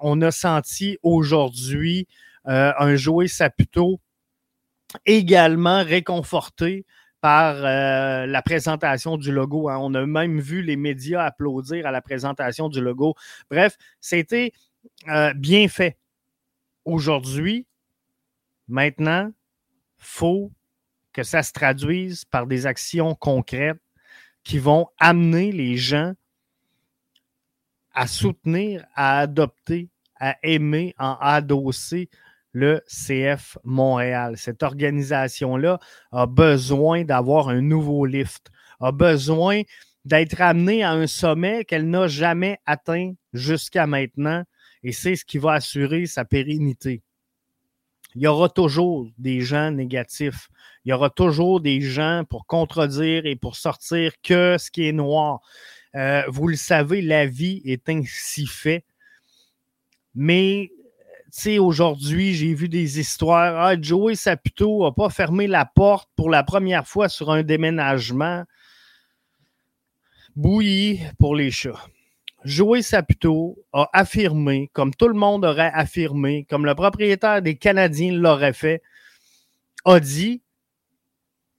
On 0.00 0.20
a 0.20 0.32
senti 0.32 0.98
aujourd'hui 1.04 2.08
euh, 2.48 2.72
un 2.76 2.96
jouet 2.96 3.28
Saputo 3.28 4.00
également 5.06 5.84
réconforté 5.84 6.86
par 7.20 7.56
euh, 7.56 8.26
la 8.26 8.42
présentation 8.42 9.16
du 9.16 9.32
logo. 9.32 9.68
Hein. 9.68 9.78
On 9.80 9.94
a 9.94 10.06
même 10.06 10.40
vu 10.40 10.62
les 10.62 10.76
médias 10.76 11.24
applaudir 11.24 11.86
à 11.86 11.90
la 11.90 12.00
présentation 12.00 12.68
du 12.68 12.80
logo. 12.80 13.14
Bref, 13.50 13.76
c'était 14.00 14.52
euh, 15.08 15.32
bien 15.34 15.68
fait. 15.68 15.98
Aujourd'hui, 16.84 17.66
maintenant, 18.68 19.30
faut 19.96 20.52
que 21.12 21.22
ça 21.22 21.42
se 21.42 21.52
traduise 21.52 22.24
par 22.24 22.46
des 22.46 22.66
actions 22.66 23.14
concrètes 23.14 23.80
qui 24.44 24.58
vont 24.58 24.86
amener 24.98 25.52
les 25.52 25.76
gens 25.76 26.14
à 27.92 28.06
soutenir, 28.06 28.86
à 28.94 29.18
adopter, 29.18 29.88
à 30.20 30.36
aimer, 30.42 30.94
à 30.98 31.34
adosser 31.34 32.08
le 32.52 32.82
CF 32.86 33.58
Montréal. 33.64 34.36
Cette 34.36 34.62
organisation-là 34.62 35.78
a 36.12 36.26
besoin 36.26 37.04
d'avoir 37.04 37.48
un 37.48 37.60
nouveau 37.60 38.06
lift, 38.06 38.50
a 38.80 38.92
besoin 38.92 39.62
d'être 40.04 40.40
amenée 40.40 40.82
à 40.82 40.92
un 40.92 41.06
sommet 41.06 41.64
qu'elle 41.64 41.88
n'a 41.88 42.08
jamais 42.08 42.58
atteint 42.66 43.12
jusqu'à 43.32 43.86
maintenant, 43.86 44.44
et 44.82 44.92
c'est 44.92 45.16
ce 45.16 45.24
qui 45.24 45.38
va 45.38 45.54
assurer 45.54 46.06
sa 46.06 46.24
pérennité. 46.24 47.02
Il 48.14 48.22
y 48.22 48.26
aura 48.26 48.48
toujours 48.48 49.06
des 49.18 49.42
gens 49.42 49.70
négatifs. 49.70 50.48
Il 50.84 50.90
y 50.90 50.92
aura 50.92 51.10
toujours 51.10 51.60
des 51.60 51.80
gens 51.80 52.24
pour 52.28 52.46
contredire 52.46 53.26
et 53.26 53.36
pour 53.36 53.56
sortir 53.56 54.12
que 54.22 54.56
ce 54.58 54.70
qui 54.70 54.88
est 54.88 54.92
noir. 54.92 55.40
Euh, 55.94 56.22
vous 56.28 56.48
le 56.48 56.56
savez, 56.56 57.02
la 57.02 57.26
vie 57.26 57.60
est 57.64 57.88
ainsi 57.88 58.46
faite. 58.46 58.86
Mais 60.14 60.70
sais, 61.30 61.58
aujourd'hui, 61.58 62.34
j'ai 62.34 62.54
vu 62.54 62.68
des 62.68 62.98
histoires. 63.00 63.60
Ah, 63.60 63.80
Joey 63.80 64.14
Saputo 64.14 64.84
n'a 64.84 64.92
pas 64.92 65.10
fermé 65.10 65.46
la 65.46 65.64
porte 65.64 66.08
pour 66.16 66.30
la 66.30 66.42
première 66.42 66.86
fois 66.86 67.08
sur 67.08 67.30
un 67.30 67.42
déménagement. 67.42 68.44
Bouilli 70.36 71.00
pour 71.18 71.34
les 71.34 71.50
chats. 71.50 71.84
Joey 72.44 72.82
Saputo 72.82 73.58
a 73.72 73.88
affirmé, 73.92 74.70
comme 74.72 74.94
tout 74.94 75.08
le 75.08 75.14
monde 75.14 75.44
aurait 75.44 75.72
affirmé, 75.74 76.46
comme 76.48 76.64
le 76.64 76.74
propriétaire 76.74 77.42
des 77.42 77.56
Canadiens 77.56 78.12
l'aurait 78.12 78.52
fait, 78.52 78.82
a 79.84 80.00
dit 80.00 80.42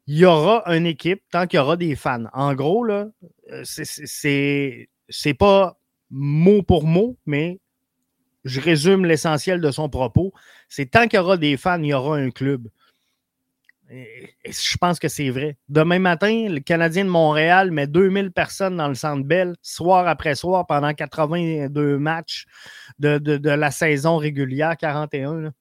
il 0.07 0.17
y 0.17 0.25
aura 0.25 0.63
une 0.75 0.87
équipe 0.87 1.21
tant 1.29 1.45
qu'il 1.45 1.57
y 1.57 1.61
aura 1.61 1.77
des 1.77 1.95
fans. 1.95 2.25
En 2.33 2.55
gros, 2.55 2.83
là, 2.83 3.09
euh, 3.51 3.63
c'est 3.63 5.33
pas 5.37 5.77
mot 6.09 6.63
pour 6.63 6.85
mot, 6.85 7.15
mais 7.27 7.59
je 8.45 8.61
résume 8.61 9.05
l'essentiel 9.05 9.61
de 9.61 9.71
son 9.71 9.89
propos. 9.89 10.33
C'est 10.67 10.91
tant 10.91 11.07
qu'il 11.07 11.17
y 11.17 11.19
aura 11.19 11.37
des 11.37 11.57
fans, 11.57 11.81
il 11.81 11.87
y 11.87 11.93
aura 11.93 12.17
un 12.17 12.31
club. 12.31 12.67
Et, 13.91 14.35
je 14.45 14.77
pense 14.77 14.99
que 14.99 15.07
c'est 15.07 15.29
vrai. 15.29 15.57
Demain 15.67 15.99
matin, 15.99 16.47
le 16.49 16.59
Canadien 16.59 17.05
de 17.05 17.09
Montréal 17.09 17.71
met 17.71 17.87
2000 17.87 18.31
personnes 18.31 18.77
dans 18.77 18.87
le 18.87 18.95
Centre 18.95 19.23
Bell, 19.23 19.55
soir 19.61 20.07
après 20.07 20.35
soir, 20.35 20.67
pendant 20.67 20.93
82 20.93 21.97
matchs 21.97 22.45
de, 22.99 23.39
la 23.49 23.71
saison 23.71 24.17
régulière, 24.17 24.77
41, 24.77 25.51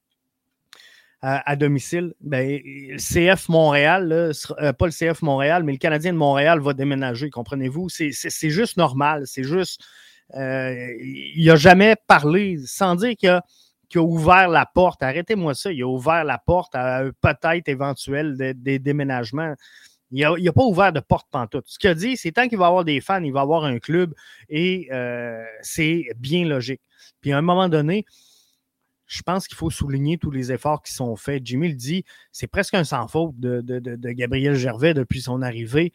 à, 1.21 1.55
domicile. 1.55 2.13
Ben, 2.21 2.61
le 2.63 2.97
CF 2.97 3.49
Montréal, 3.49 4.11
euh, 4.11 4.73
pas 4.73 4.85
le 4.85 4.91
CF 4.91 5.21
Montréal, 5.21 5.63
mais 5.63 5.73
le 5.73 5.77
Canadien 5.77 6.13
de 6.13 6.17
Montréal 6.17 6.59
va 6.59 6.73
déménager, 6.73 7.29
comprenez-vous? 7.29 7.89
C'est 7.89 8.49
juste 8.49 8.77
normal. 8.77 9.23
C'est 9.25 9.43
juste 9.43 9.81
il 10.35 11.45
n'a 11.45 11.55
jamais 11.55 11.95
parlé, 12.07 12.57
sans 12.65 12.95
dire 12.95 13.15
qu'il 13.15 13.29
a, 13.29 13.43
ouvert 14.01 14.49
la 14.49 14.65
porte. 14.65 15.01
Arrêtez-moi 15.01 15.55
ça. 15.55 15.71
Il 15.71 15.81
a 15.81 15.87
ouvert 15.87 16.23
la 16.23 16.37
porte 16.37 16.75
à 16.75 17.03
peut-être 17.21 17.67
éventuel 17.67 18.35
des 18.55 18.79
déménagements. 18.79 19.55
Il 20.11 20.21
n'a 20.21 20.53
pas 20.53 20.63
ouvert 20.63 20.91
de 20.91 20.99
porte 20.99 21.27
pantoute. 21.29 21.65
Ce 21.67 21.77
qu'il 21.77 21.89
a 21.89 21.93
dit, 21.93 22.17
c'est 22.17 22.31
tant 22.31 22.47
qu'il 22.47 22.57
va 22.57 22.67
avoir 22.67 22.83
des 22.83 22.99
fans, 22.99 23.23
il 23.23 23.31
va 23.31 23.41
avoir 23.41 23.65
un 23.65 23.77
club 23.77 24.13
et 24.49 24.87
euh, 24.91 25.43
c'est 25.61 26.05
bien 26.17 26.45
logique. 26.45 26.81
Puis 27.21 27.31
à 27.31 27.37
un 27.37 27.41
moment 27.41 27.69
donné, 27.69 28.05
je 29.05 29.21
pense 29.21 29.47
qu'il 29.47 29.57
faut 29.57 29.69
souligner 29.69 30.17
tous 30.17 30.31
les 30.31 30.51
efforts 30.51 30.81
qui 30.81 30.93
sont 30.93 31.15
faits. 31.15 31.45
Jimmy 31.45 31.69
le 31.69 31.75
dit, 31.75 32.05
c'est 32.31 32.47
presque 32.47 32.73
un 32.73 32.83
sans 32.83 33.07
faute 33.07 33.39
de, 33.39 33.61
Gabriel 34.13 34.55
Gervais 34.55 34.93
depuis 34.93 35.21
son 35.21 35.41
arrivée 35.41 35.93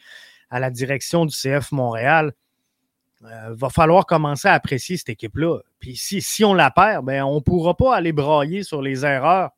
à 0.50 0.60
la 0.60 0.70
direction 0.70 1.24
du 1.24 1.34
CF 1.34 1.72
Montréal. 1.72 2.32
Euh, 3.24 3.54
va 3.54 3.70
falloir 3.70 4.04
commencer 4.04 4.48
à 4.48 4.52
apprécier 4.52 4.98
cette 4.98 5.08
équipe-là. 5.08 5.60
Puis 5.80 5.96
si, 5.96 6.44
on 6.44 6.52
la 6.52 6.70
perd, 6.70 7.06
ben, 7.06 7.22
on 7.24 7.36
ne 7.36 7.40
pourra 7.40 7.74
pas 7.74 7.96
aller 7.96 8.12
brailler 8.12 8.62
sur 8.62 8.82
les 8.82 9.06
erreurs 9.06 9.50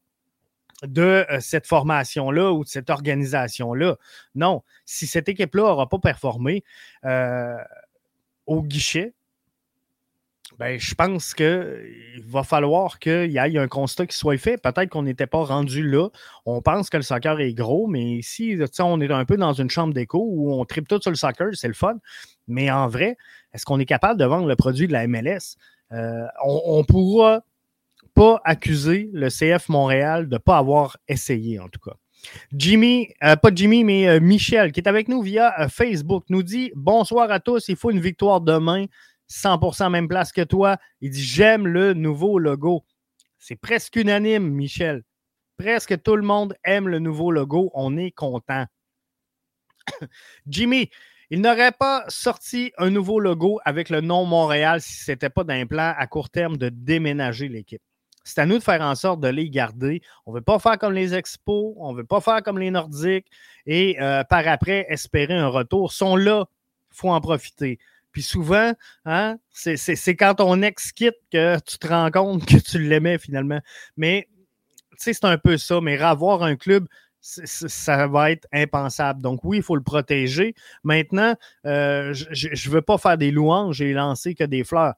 de 0.85 1.27
euh, 1.31 1.41
cette 1.41 1.67
formation-là 1.67 2.53
ou 2.53 2.63
de 2.63 2.69
cette 2.69 2.91
organisation-là. 2.91 3.97
Non, 4.37 4.63
si 4.85 5.07
cette 5.09 5.29
équipe-là 5.29 5.63
n'aura 5.63 5.89
pas 5.89 5.99
performé 5.99 6.63
euh, 7.05 7.57
au 8.47 8.63
guichet, 8.63 9.15
ben, 10.59 10.81
je 10.81 10.95
pense 10.95 11.35
qu'il 11.35 12.25
va 12.25 12.43
falloir 12.43 12.99
qu'il 12.99 13.31
y 13.31 13.37
ait 13.37 13.59
un 13.59 13.69
constat 13.69 14.07
qui 14.07 14.17
soit 14.17 14.39
fait. 14.39 14.57
Peut-être 14.57 14.89
qu'on 14.89 15.03
n'était 15.03 15.27
pas 15.27 15.45
rendu 15.45 15.87
là. 15.87 16.09
On 16.47 16.63
pense 16.63 16.89
que 16.89 16.97
le 16.97 17.03
soccer 17.03 17.41
est 17.41 17.53
gros, 17.53 17.87
mais 17.87 18.03
ici, 18.03 18.59
on 18.81 19.01
est 19.03 19.11
un 19.11 19.25
peu 19.27 19.37
dans 19.37 19.53
une 19.53 19.69
chambre 19.69 19.93
d'écho 19.93 20.25
où 20.27 20.53
on 20.53 20.65
tripe 20.65 20.89
tout 20.89 21.01
sur 21.01 21.11
le 21.11 21.17
soccer, 21.17 21.49
c'est 21.53 21.69
le 21.69 21.75
fun. 21.75 21.97
Mais 22.49 22.71
en 22.71 22.89
vrai, 22.89 23.19
est-ce 23.53 23.67
qu'on 23.67 23.79
est 23.81 23.87
capable 23.87 24.19
de 24.19 24.25
vendre 24.25 24.49
le 24.49 24.57
produit 24.57 24.87
de 24.87 24.93
la 24.93 25.07
MLS? 25.07 25.57
Euh, 25.93 26.27
on 26.43 26.79
ne 26.79 26.85
pourra 26.85 27.43
pas 28.15 28.41
accuser 28.45 29.11
le 29.13 29.29
CF 29.29 29.69
Montréal 29.69 30.27
de 30.29 30.35
ne 30.35 30.39
pas 30.39 30.57
avoir 30.57 30.97
essayé, 31.07 31.61
en 31.61 31.69
tout 31.69 31.81
cas. 31.81 31.97
Jimmy, 32.53 33.09
euh, 33.23 33.37
pas 33.37 33.51
Jimmy, 33.55 33.85
mais 33.85 34.09
euh, 34.09 34.21
Michel, 34.21 34.73
qui 34.73 34.81
est 34.81 34.89
avec 34.89 35.09
nous 35.09 35.21
via 35.21 35.69
Facebook, 35.69 36.25
nous 36.31 36.43
dit 36.43 36.73
Bonsoir 36.75 37.31
à 37.31 37.41
tous, 37.41 37.69
il 37.69 37.77
faut 37.77 37.91
une 37.91 38.01
victoire 38.01 38.41
demain. 38.41 38.87
100% 39.31 39.91
même 39.91 40.09
place 40.09 40.33
que 40.33 40.43
toi. 40.43 40.79
Il 41.01 41.11
dit 41.11 41.23
J'aime 41.23 41.67
le 41.67 41.95
nouveau 41.95 42.39
logo. 42.39 42.85
C'est 43.39 43.57
presque 43.57 43.97
unanime, 43.97 44.49
Michel. 44.49 45.03
Presque 45.57 46.03
tout 46.03 46.17
le 46.17 46.23
monde 46.23 46.55
aime 46.65 46.89
le 46.89 46.99
nouveau 46.99 47.31
logo. 47.31 47.71
On 47.75 47.97
est 47.97 48.11
content. 48.11 48.67
Jimmy, 50.47 50.91
il 51.31 51.41
n'aurait 51.41 51.73
pas 51.73 52.05
sorti 52.09 52.73
un 52.79 52.91
nouveau 52.91 53.19
logo 53.19 53.59
avec 53.65 53.91
le 53.91 54.01
nom 54.01 54.25
Montréal 54.25 54.81
si 54.81 54.95
ce 54.95 55.13
n'était 55.13 55.31
pas 55.31 55.45
d'un 55.45 55.67
plan 55.67 55.95
à 55.97 56.07
court 56.07 56.31
terme 56.31 56.57
de 56.57 56.69
déménager 56.69 57.49
l'équipe. 57.49 57.83
C'est 58.23 58.41
à 58.41 58.47
nous 58.47 58.59
de 58.59 58.63
faire 58.63 58.81
en 58.81 58.95
sorte 58.95 59.21
de 59.21 59.29
les 59.29 59.49
garder. 59.51 60.03
On 60.27 60.33
ne 60.33 60.39
veut 60.39 60.43
pas 60.43 60.59
faire 60.59 60.79
comme 60.79 60.93
les 60.93 61.15
Expos, 61.15 61.75
on 61.79 61.93
ne 61.93 61.99
veut 61.99 62.05
pas 62.05 62.21
faire 62.21 62.43
comme 62.43 62.59
les 62.59 62.71
Nordiques 62.71 63.29
et 63.67 64.01
euh, 64.01 64.25
par 64.25 64.47
après 64.49 64.87
espérer 64.89 65.35
un 65.35 65.47
retour. 65.49 65.91
Ils 65.93 65.97
sont 65.97 66.17
là, 66.17 66.45
il 66.93 66.97
faut 66.97 67.11
en 67.11 67.21
profiter. 67.21 67.79
Puis 68.17 68.23
souvent, 68.23 68.73
hein, 69.05 69.37
c'est 69.53 70.17
quand 70.17 70.37
ton 70.37 70.63
ex 70.63 70.91
quitte 70.93 71.19
que 71.31 71.59
tu 71.61 71.77
te 71.77 71.87
rends 71.87 72.11
compte 72.11 72.47
que 72.47 72.57
tu 72.57 72.79
l'aimais 72.79 73.19
finalement. 73.19 73.61
Mais 73.99 74.27
c'est 74.97 75.23
un 75.27 75.37
peu 75.37 75.59
ça. 75.59 75.83
Mais 75.83 75.99
avoir 75.99 76.43
un 76.43 76.57
club, 76.57 76.87
ça 77.21 78.07
va 78.07 78.31
être 78.31 78.49
impensable. 78.55 79.21
Donc 79.21 79.41
oui, 79.45 79.59
il 79.59 79.63
faut 79.63 79.77
le 79.77 79.83
protéger. 79.83 80.55
Maintenant, 80.83 81.37
euh, 81.67 82.15
je 82.15 82.49
ne 82.49 82.73
veux 82.73 82.81
pas 82.81 82.97
faire 82.97 83.19
des 83.19 83.31
louanges 83.31 83.83
et 83.83 83.93
lancer 83.93 84.35
que 84.35 84.45
des 84.45 84.65
fleurs. 84.65 84.95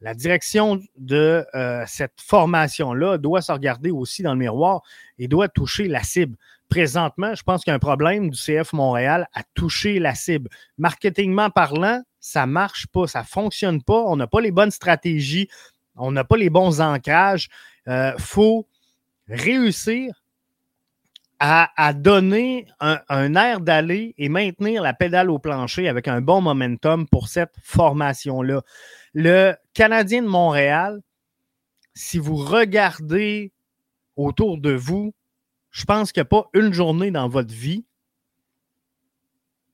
La 0.00 0.14
direction 0.14 0.80
de 0.96 1.46
euh, 1.54 1.84
cette 1.86 2.20
formation-là 2.20 3.18
doit 3.18 3.40
se 3.40 3.52
regarder 3.52 3.92
aussi 3.92 4.24
dans 4.24 4.32
le 4.32 4.40
miroir 4.40 4.82
et 5.20 5.28
doit 5.28 5.48
toucher 5.48 5.86
la 5.86 6.02
cible. 6.02 6.36
Présentement, 6.68 7.34
je 7.34 7.42
pense 7.42 7.64
qu'il 7.64 7.70
y 7.70 7.72
a 7.72 7.76
un 7.76 7.78
problème 7.78 8.30
du 8.30 8.36
CF 8.36 8.72
Montréal 8.72 9.26
à 9.32 9.42
toucher 9.54 9.98
la 9.98 10.14
cible. 10.14 10.50
Marketingment 10.76 11.50
parlant, 11.50 12.02
ça 12.20 12.46
marche 12.46 12.86
pas, 12.88 13.06
ça 13.06 13.20
ne 13.20 13.26
fonctionne 13.26 13.82
pas, 13.82 14.02
on 14.06 14.16
n'a 14.16 14.26
pas 14.26 14.40
les 14.40 14.50
bonnes 14.50 14.70
stratégies, 14.70 15.48
on 15.96 16.12
n'a 16.12 16.24
pas 16.24 16.36
les 16.36 16.50
bons 16.50 16.80
ancrages. 16.80 17.48
Il 17.86 17.92
euh, 17.92 18.18
faut 18.18 18.66
réussir 19.28 20.14
à, 21.40 21.92
donner 21.92 22.66
un, 22.80 23.34
air 23.36 23.60
d'aller 23.60 24.14
et 24.18 24.28
maintenir 24.28 24.82
la 24.82 24.92
pédale 24.92 25.30
au 25.30 25.38
plancher 25.38 25.88
avec 25.88 26.08
un 26.08 26.20
bon 26.20 26.40
momentum 26.40 27.06
pour 27.06 27.28
cette 27.28 27.54
formation-là. 27.62 28.62
Le 29.14 29.54
Canadien 29.72 30.22
de 30.22 30.26
Montréal, 30.26 31.00
si 31.94 32.18
vous 32.18 32.36
regardez 32.36 33.52
autour 34.16 34.58
de 34.58 34.72
vous, 34.72 35.14
je 35.70 35.84
pense 35.84 36.12
qu'il 36.12 36.20
n'y 36.20 36.26
a 36.26 36.30
pas 36.30 36.48
une 36.54 36.72
journée 36.72 37.10
dans 37.10 37.28
votre 37.28 37.52
vie 37.52 37.84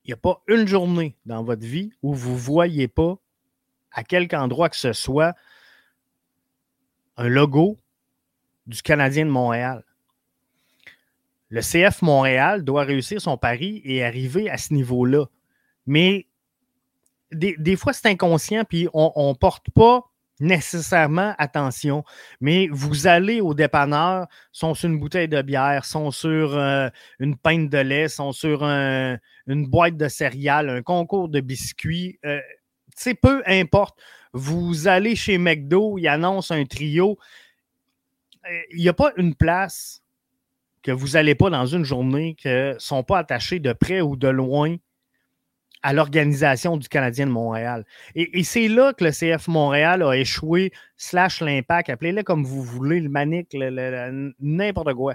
il 0.05 0.09
n'y 0.09 0.13
a 0.13 0.17
pas 0.17 0.41
une 0.47 0.67
journée 0.67 1.15
dans 1.25 1.43
votre 1.43 1.65
vie 1.65 1.91
où 2.03 2.13
vous 2.13 2.33
ne 2.33 2.37
voyez 2.37 2.87
pas, 2.87 3.17
à 3.91 4.03
quelque 4.03 4.35
endroit 4.35 4.69
que 4.69 4.75
ce 4.75 4.93
soit, 4.93 5.35
un 7.17 7.27
logo 7.27 7.79
du 8.67 8.83
Canadien 8.83 9.25
de 9.25 9.31
Montréal. 9.31 9.83
Le 11.49 11.61
CF 11.61 12.03
Montréal 12.03 12.63
doit 12.63 12.83
réussir 12.83 13.19
son 13.19 13.35
pari 13.37 13.81
et 13.83 14.03
arriver 14.03 14.47
à 14.47 14.57
ce 14.57 14.73
niveau-là. 14.75 15.25
Mais 15.87 16.27
des, 17.31 17.75
fois, 17.75 17.93
c'est 17.93 18.07
inconscient, 18.07 18.63
puis 18.63 18.87
on 18.93 19.29
ne 19.29 19.33
porte 19.33 19.71
pas 19.71 20.11
nécessairement 20.39 21.33
attention. 21.37 22.03
Mais 22.41 22.67
vous 22.71 23.07
allez 23.07 23.41
au 23.41 23.53
dépanneur, 23.53 24.27
sont 24.51 24.73
sur 24.73 24.89
une 24.89 24.99
bouteille 24.99 25.27
de 25.27 25.41
bière, 25.41 25.85
sont 25.85 26.11
sur 26.11 26.55
euh, 26.55 26.89
une 27.19 27.37
pinte 27.37 27.69
de 27.69 27.77
lait, 27.77 28.07
sont 28.07 28.31
sur 28.31 28.63
une 28.63 29.19
boîte 29.67 29.97
de 29.97 30.07
céréales, 30.07 30.69
un 30.69 30.81
concours 30.81 31.29
de 31.29 31.39
biscuits. 31.39 32.19
Euh, 32.25 32.39
sais, 32.95 33.13
peu 33.13 33.43
importe. 33.45 33.97
Vous 34.33 34.87
allez 34.87 35.15
chez 35.15 35.37
McDo, 35.37 35.97
ils 35.97 36.07
annoncent 36.07 36.53
un 36.53 36.65
trio. 36.65 37.17
Il 38.71 38.81
n'y 38.81 38.89
a 38.89 38.93
pas 38.93 39.11
une 39.17 39.33
place 39.33 40.03
que 40.83 40.91
vous 40.91 41.09
n'allez 41.09 41.33
pas 41.33 41.49
dans 41.49 41.65
une 41.65 41.83
journée 41.83 42.35
que 42.35 42.73
ne 42.73 42.79
sont 42.79 43.03
pas 43.03 43.17
attachés 43.17 43.59
de 43.59 43.73
près 43.73 44.01
ou 44.01 44.15
de 44.15 44.27
loin 44.27 44.75
à 45.85 45.93
l'organisation 45.93 46.77
du 46.77 46.89
Canadien 46.89 47.27
de 47.27 47.31
Montréal. 47.31 47.85
Et, 48.15 48.43
c'est 48.43 48.67
là 48.67 48.91
que 48.93 49.03
le 49.03 49.11
CF 49.11 49.47
Montréal 49.47 50.01
a 50.01 50.13
échoué, 50.13 50.71
slash 50.97 51.41
l'impact, 51.41 51.91
appelez-le 51.91 52.23
comme 52.23 52.43
vous 52.43 52.63
voulez, 52.63 52.99
le 52.99 53.07
manique, 53.07 53.55
n'importe 54.39 54.95
quoi. 54.95 55.13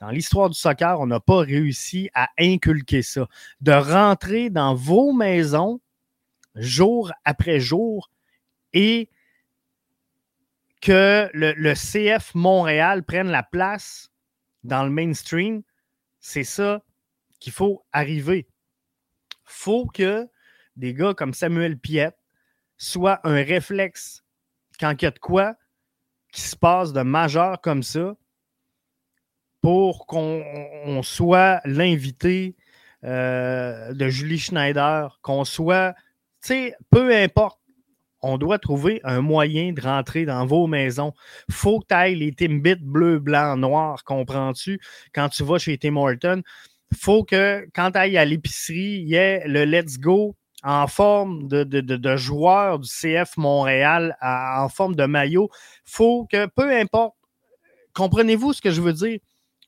Dans 0.00 0.10
l'histoire 0.10 0.50
du 0.50 0.58
soccer, 0.58 0.98
on 0.98 1.06
n'a 1.06 1.20
pas 1.20 1.38
réussi 1.38 2.10
à 2.14 2.30
inculquer 2.36 3.02
ça. 3.02 3.28
De 3.60 3.70
rentrer 3.70 4.50
dans 4.50 4.74
vos 4.74 5.12
maisons 5.12 5.80
jour 6.56 7.12
après 7.24 7.60
jour 7.60 8.10
et 8.72 9.08
que 10.82 11.30
le, 11.32 11.52
le 11.52 11.74
CF 11.74 12.34
Montréal 12.34 13.04
prenne 13.04 13.28
la 13.28 13.44
place 13.44 14.10
dans 14.64 14.82
le 14.82 14.90
mainstream, 14.90 15.62
c'est 16.18 16.42
ça 16.42 16.82
qu'il 17.38 17.52
faut 17.52 17.84
arriver 17.92 18.48
faut 19.50 19.86
que 19.86 20.28
des 20.76 20.94
gars 20.94 21.14
comme 21.14 21.34
Samuel 21.34 21.78
Piette 21.78 22.16
soient 22.76 23.20
un 23.24 23.42
réflexe 23.42 24.24
quand 24.78 24.94
il 25.00 25.04
y 25.04 25.08
a 25.08 25.10
de 25.10 25.18
quoi 25.18 25.56
qui 26.32 26.40
se 26.40 26.56
passe 26.56 26.92
de 26.92 27.02
majeur 27.02 27.60
comme 27.60 27.82
ça 27.82 28.16
pour 29.60 30.06
qu'on 30.06 31.02
soit 31.02 31.60
l'invité 31.64 32.56
euh, 33.04 33.92
de 33.92 34.08
Julie 34.08 34.38
Schneider, 34.38 35.18
qu'on 35.22 35.44
soit, 35.44 35.94
tu 36.42 36.48
sais, 36.48 36.74
peu 36.90 37.14
importe, 37.14 37.60
on 38.22 38.38
doit 38.38 38.58
trouver 38.58 39.00
un 39.04 39.20
moyen 39.20 39.72
de 39.72 39.80
rentrer 39.80 40.26
dans 40.26 40.44
vos 40.46 40.66
maisons. 40.66 41.14
faut 41.50 41.80
que 41.80 41.86
tu 41.88 41.94
ailles 41.94 42.16
les 42.16 42.32
Timbits 42.32 42.76
bleu, 42.80 43.18
blanc, 43.18 43.56
noir, 43.56 44.04
comprends-tu? 44.04 44.80
Quand 45.14 45.28
tu 45.30 45.42
vas 45.44 45.58
chez 45.58 45.78
Tim 45.78 45.96
Horton, 45.96 46.42
faut 46.94 47.24
que 47.24 47.66
quand 47.74 47.92
tu 47.92 47.98
ailles 47.98 48.18
à 48.18 48.24
l'épicerie, 48.24 49.00
il 49.02 49.08
y 49.08 49.14
ait 49.14 49.46
le 49.46 49.64
Let's 49.64 49.98
Go 49.98 50.36
en 50.62 50.86
forme 50.86 51.48
de, 51.48 52.16
joueur 52.16 52.78
du 52.78 52.88
CF 52.88 53.36
Montréal, 53.36 54.16
en 54.20 54.68
forme 54.68 54.94
de 54.94 55.04
maillot. 55.04 55.48
faut 55.84 56.26
que, 56.30 56.46
peu 56.46 56.74
importe, 56.76 57.14
comprenez-vous 57.94 58.52
ce 58.52 58.60
que 58.60 58.70
je 58.70 58.80
veux 58.80 58.92
dire? 58.92 59.20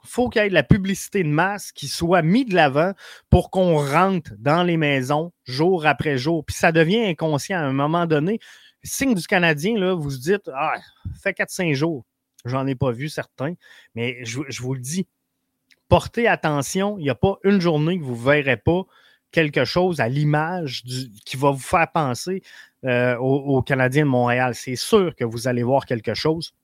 faut 0.05 0.29
qu'il 0.29 0.43
y 0.43 0.45
ait 0.45 0.49
de 0.49 0.55
la 0.55 0.63
publicité 0.63 1.23
de 1.23 1.29
masse 1.29 1.73
qui 1.73 1.89
soit 1.89 2.23
mise 2.23 2.47
de 2.47 2.55
l'avant 2.55 2.93
pour 3.31 3.51
qu'on 3.51 3.77
rentre 3.77 4.33
dans 4.39 4.63
les 4.63 4.77
maisons 4.77 5.33
jour 5.45 5.87
après 5.87 6.19
jour. 6.19 6.45
Puis 6.45 6.57
ça 6.57 6.73
devient 6.73 7.05
inconscient 7.05 7.59
à 7.59 7.63
un 7.63 7.73
moment 7.73 8.07
donné. 8.07 8.41
Signe 8.83 9.15
du 9.15 9.27
Canadien, 9.27 9.79
là, 9.79 9.95
vous 9.95 10.03
vous 10.03 10.17
dites, 10.17 10.51
ah, 10.55 10.75
fait 11.23 11.37
4-5 11.39 11.75
jours. 11.75 12.05
J'en 12.45 12.67
ai 12.67 12.75
pas 12.75 12.91
vu 12.91 13.09
certains, 13.09 13.55
mais 13.95 14.25
je, 14.25 14.41
vous 14.61 14.75
le 14.75 14.81
dis, 14.81 15.07
portez 15.93 16.27
attention. 16.27 16.97
Il 16.97 17.03
n'y 17.03 17.11
a 17.11 17.15
pas 17.15 17.37
une 17.45 17.61
journée 17.61 17.99
que 17.99 18.05
vous 18.05 18.17
ne 18.17 18.25
verrez 18.25 18.57
pas 18.57 18.85
quelque 19.31 19.67
chose 19.67 20.01
à 20.01 20.09
l'image 20.09 20.85
qui 21.27 21.37
va 21.37 21.51
vous 21.51 21.59
faire 21.59 21.87
penser 21.93 22.43
euh, 22.87 23.15
aux, 23.19 23.61
Canadiens 23.61 24.05
de 24.05 24.09
Montréal. 24.09 24.55
C'est 24.55 24.75
sûr 24.75 25.15
que 25.15 25.25
vous 25.25 25.49
allez 25.49 25.63
voir 25.63 25.85
quelque 25.85 26.15
chose. 26.15 26.55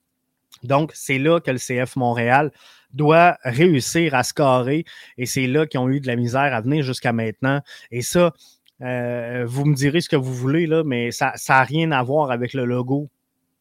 Donc, 0.63 0.93
c'est 0.95 1.19
là 1.19 1.41
que 1.41 1.51
le 1.51 1.59
CF 1.59 1.97
Montréal 1.97 2.51
doit 2.95 3.37
réussir 3.45 4.15
à 4.15 4.23
scorer 4.23 4.87
et 5.19 5.27
c'est 5.27 5.47
là 5.47 5.67
qu'ils 5.67 5.81
ont 5.81 5.91
eu 5.91 6.01
de 6.01 6.07
la 6.07 6.17
misère 6.17 6.55
à 6.55 6.63
venir 6.63 6.83
jusqu'à 6.83 7.13
maintenant. 7.13 7.61
Et 7.91 8.01
ça, 8.01 8.33
euh, 8.81 9.45
vous 9.47 9.67
me 9.67 9.75
direz 9.75 10.01
ce 10.01 10.09
que 10.09 10.17
vous 10.17 10.33
voulez, 10.33 10.67
là, 10.67 10.85
mais 10.85 11.11
ça 11.11 11.35
n'a 11.51 11.65
rien 11.65 11.93
à 11.93 12.03
voir 12.03 12.31
avec 12.31 12.55
le 12.55 12.65
logo 12.65 13.11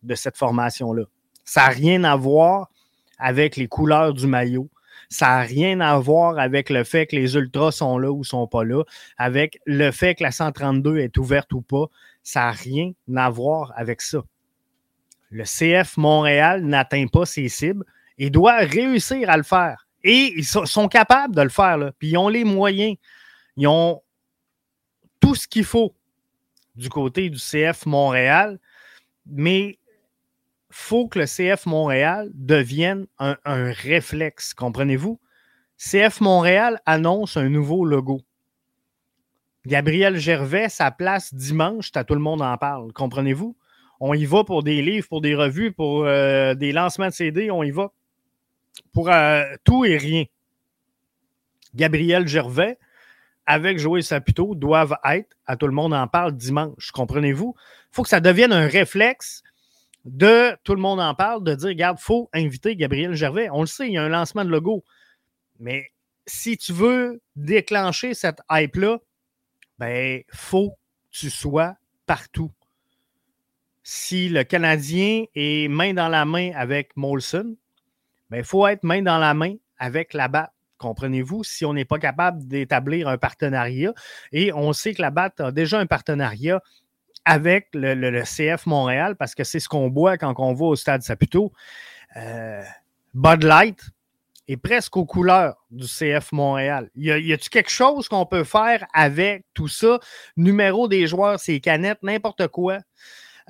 de 0.04 0.16
cette 0.16 0.38
formation-là. 0.38 1.04
Ça 1.44 1.64
n'a 1.64 1.74
rien 1.74 2.06
à 2.06 2.16
voir 2.16 2.70
avec 3.20 3.58
les 3.58 3.68
couleurs 3.68 4.14
du 4.14 4.28
maillot. 4.28 4.70
Ça 5.10 5.28
n'a 5.28 5.42
rien 5.42 5.80
à 5.80 5.98
voir 6.00 6.38
avec 6.38 6.70
le 6.70 6.84
fait 6.84 7.08
que 7.08 7.16
les 7.16 7.36
ultras 7.36 7.72
sont 7.72 7.98
là 7.98 8.12
ou 8.12 8.24
sont 8.24 8.48
pas 8.48 8.64
là, 8.64 8.84
avec 9.18 9.60
le 9.66 9.92
fait 9.92 10.16
que 10.16 10.24
la 10.24 10.32
132 10.32 10.98
est 10.98 11.18
ouverte 11.18 11.54
ou 11.54 11.62
pas. 11.62 11.86
Ça 12.24 12.42
n'a 12.42 12.52
rien 12.52 12.92
à 13.16 13.30
voir 13.30 13.74
avec 13.76 14.02
ça. 14.02 14.24
Le 15.30 15.44
CF 15.44 15.98
Montréal 15.98 16.64
n'atteint 16.64 17.08
pas 17.08 17.26
ses 17.26 17.50
cibles 17.50 17.86
et 18.18 18.30
doit 18.30 18.58
réussir 18.58 19.30
à 19.30 19.38
le 19.38 19.44
faire. 19.44 19.88
Et 20.04 20.34
ils 20.36 20.46
sont 20.46 20.88
capables 20.88 21.36
de 21.36 21.42
le 21.42 21.50
faire. 21.50 21.78
Là. 21.78 21.92
Puis 22.00 22.10
ils 22.10 22.18
ont 22.18 22.30
les 22.30 22.44
moyens. 22.44 22.96
Ils 23.58 23.68
ont 23.68 24.02
tout 25.20 25.36
ce 25.36 25.48
qu'il 25.48 25.66
faut 25.66 25.94
du 26.76 26.90
côté 26.90 27.30
du 27.30 27.38
CF 27.38 27.86
Montréal. 27.86 28.60
Mais 29.26 29.78
faut 30.70 31.08
que 31.08 31.20
le 31.20 31.26
CF 31.26 31.66
Montréal 31.66 32.30
devienne 32.34 33.08
un, 33.20 33.38
réflexe, 33.46 34.54
comprenez-vous? 34.54 35.20
CF 35.78 36.22
Montréal 36.22 36.82
annonce 36.86 37.38
un 37.38 37.50
nouveau 37.50 37.86
logo. 37.86 38.22
Gabriel 39.66 40.18
Gervais, 40.18 40.70
sa 40.70 40.92
place 40.92 41.34
dimanche, 41.34 41.92
tout 41.92 42.14
le 42.14 42.20
monde 42.20 42.42
en 42.42 42.58
parle, 42.58 42.92
comprenez-vous? 42.94 43.56
On 44.00 44.14
y 44.14 44.26
va 44.26 44.44
pour 44.44 44.64
des 44.64 44.82
livres, 44.82 45.08
pour 45.08 45.22
des 45.22 45.36
revues, 45.36 45.72
pour 45.72 46.06
euh, 46.06 46.54
des 46.54 46.72
lancements 46.72 47.08
de 47.08 47.14
CD, 47.14 47.50
on 47.52 47.64
y 47.64 47.72
va 47.72 47.92
pour 48.94 49.10
euh, 49.10 49.44
tout 49.64 49.86
et 49.86 49.98
rien. 49.98 50.26
Gabriel 51.76 52.28
Gervais, 52.28 52.78
avec 53.46 53.80
Joël 53.80 54.04
Saputo, 54.04 54.56
doivent 54.56 54.98
être, 55.06 55.36
à 55.46 55.56
tout 55.56 55.68
le 55.68 55.74
monde 55.74 55.94
en 55.94 56.08
parle 56.08 56.34
dimanche, 56.34 56.92
comprenez-vous? 56.92 57.56
Il 57.58 57.96
faut 57.96 58.04
que 58.04 58.10
ça 58.10 58.20
devienne 58.20 58.52
un 58.52 58.68
réflexe 58.68 59.44
de 60.08 60.58
tout 60.64 60.74
le 60.74 60.82
monde 60.82 61.02
en 61.02 61.14
parle, 61.14 61.44
de 61.44 61.54
dire, 61.54 61.68
regarde, 61.68 61.98
il 62.00 62.04
faut 62.04 62.30
inviter 62.34 62.76
Gabriel 62.76 63.14
Gervais. 63.14 63.50
On 63.52 63.62
le 63.62 63.68
sait, 63.68 63.88
il 63.88 63.94
y 63.94 63.98
a 63.98 64.04
un 64.04 64.10
lancement 64.10 64.46
de 64.46 64.50
logo. 64.50 64.84
Mais 65.60 65.92
si 66.26 66.58
tu 66.58 66.72
veux 66.74 67.22
déclencher 67.36 68.14
cette 68.14 68.40
hype-là, 68.50 69.00
ben, 69.80 70.24
faut 70.34 70.72
que 70.72 70.76
tu 71.12 71.30
sois 71.30 71.76
partout. 72.06 72.52
Si 73.84 74.30
le 74.30 74.44
Canadien 74.44 75.26
est 75.36 75.68
main 75.70 75.94
dans 75.94 76.10
la 76.10 76.26
main 76.26 76.52
avec 76.56 76.96
Molson, 76.96 77.58
ben, 78.30 78.38
il 78.38 78.44
faut 78.46 78.66
être 78.66 78.84
main 78.84 79.02
dans 79.02 79.18
la 79.18 79.34
main 79.34 79.56
avec 79.78 80.14
la 80.14 80.30
BAT. 80.30 80.54
Comprenez-vous, 80.78 81.44
si 81.44 81.66
on 81.66 81.74
n'est 81.74 81.86
pas 81.86 82.00
capable 82.00 82.48
d'établir 82.48 83.08
un 83.08 83.18
partenariat, 83.18 83.94
et 84.32 84.54
on 84.54 84.74
sait 84.74 84.94
que 84.94 85.02
la 85.02 85.10
BAT 85.10 85.34
a 85.40 85.52
déjà 85.52 85.80
un 85.80 85.86
partenariat 85.86 86.62
avec 87.28 87.68
le, 87.74 88.24
CF 88.24 88.66
Montréal, 88.66 89.18
parce 89.18 89.36
que 89.36 89.44
c'est 89.44 89.60
ce 89.60 89.68
qu'on 89.68 89.90
boit 89.90 90.18
quand 90.18 90.34
on 90.38 90.54
va 90.54 90.66
au 90.66 90.76
stade 90.78 91.02
Saputo. 91.02 91.52
Euh, 92.16 92.64
Bud 93.14 93.44
Light 93.44 93.82
est 94.48 94.56
presque 94.56 94.96
aux 94.96 95.06
couleurs 95.06 95.58
du 95.70 95.86
CF 95.86 96.32
Montréal. 96.32 96.90
Y 96.96 97.12
a-t-il 97.12 97.50
quelque 97.50 97.70
chose 97.70 98.08
qu'on 98.08 98.26
peut 98.26 98.46
faire 98.46 98.88
avec 98.94 99.44
tout 99.54 99.68
ça? 99.68 100.00
Numéro 100.38 100.88
des 100.88 101.06
joueurs, 101.06 101.38
c'est 101.38 101.60
canettes, 101.60 102.02
n'importe 102.02 102.48
quoi. 102.48 102.80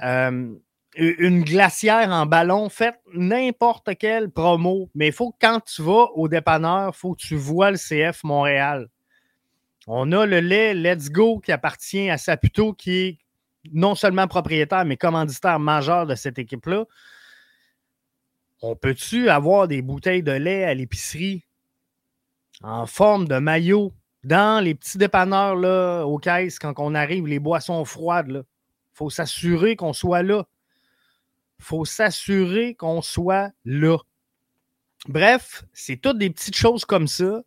Euh, 0.04 0.56
une 0.96 1.44
glacière 1.44 2.10
en 2.10 2.26
ballon, 2.26 2.70
faites 2.70 3.00
n'importe 3.14 3.96
quelle 4.00 4.32
promo, 4.32 4.90
mais 4.96 5.08
il 5.08 5.14
faut 5.14 5.34
que 5.34 5.38
quand 5.40 5.60
tu 5.64 5.84
vas 5.84 6.08
au 6.16 6.28
dépanneur, 6.28 6.94
il 6.96 6.98
faut 6.98 7.14
que 7.14 7.22
tu 7.22 7.36
vois 7.36 7.70
le 7.70 7.78
CF 7.78 8.24
Montréal. 8.24 8.88
On 9.86 10.12
a 10.14 10.26
le 10.26 10.40
lait 10.40 10.74
Let's 10.74 11.12
Go 11.12 11.38
qui 11.38 11.52
appartient 11.52 12.10
à 12.10 12.18
Saputo, 12.18 12.74
qui 12.74 12.98
est 12.98 13.18
non 13.74 13.96
seulement 13.96 14.28
propriétaire, 14.28 14.86
mais 14.86 14.98
commanditaire 14.98 15.60
majeur 15.60 16.06
de 16.06 16.16
cette 16.16 16.40
équipe-là, 16.40 16.86
on 18.62 18.76
peut-tu 18.76 19.30
avoir 19.30 19.68
des 19.68 19.82
bouteilles 19.82 20.24
de 20.24 20.32
lait 20.32 20.64
à 20.64 20.74
l'épicerie 20.74 21.46
en 22.64 22.86
forme 22.88 23.28
de 23.28 23.38
maillot 23.38 23.94
dans 24.24 24.64
les 24.64 24.74
petits 24.74 24.98
dépanneurs 24.98 25.56
là, 25.56 26.04
aux 26.04 26.18
caisses 26.18 26.60
quand 26.60 26.74
on 26.78 26.96
arrive, 26.96 27.28
les 27.28 27.40
boissons 27.40 27.86
froides? 27.86 28.30
Il 28.30 28.98
faut 28.98 29.10
s'assurer 29.10 29.76
qu'on 29.76 29.94
soit 29.94 30.24
là. 30.24 30.48
Il 31.60 31.66
faut 31.66 31.86
s'assurer 31.86 32.76
qu'on 32.76 33.02
soit 33.02 33.52
là. 33.64 33.98
Bref, 35.08 35.64
c'est 35.74 35.98
toutes 35.98 36.18
des 36.18 36.30
petites 36.30 36.56
choses 36.56 36.84
comme 36.84 37.08
ça 37.08 37.44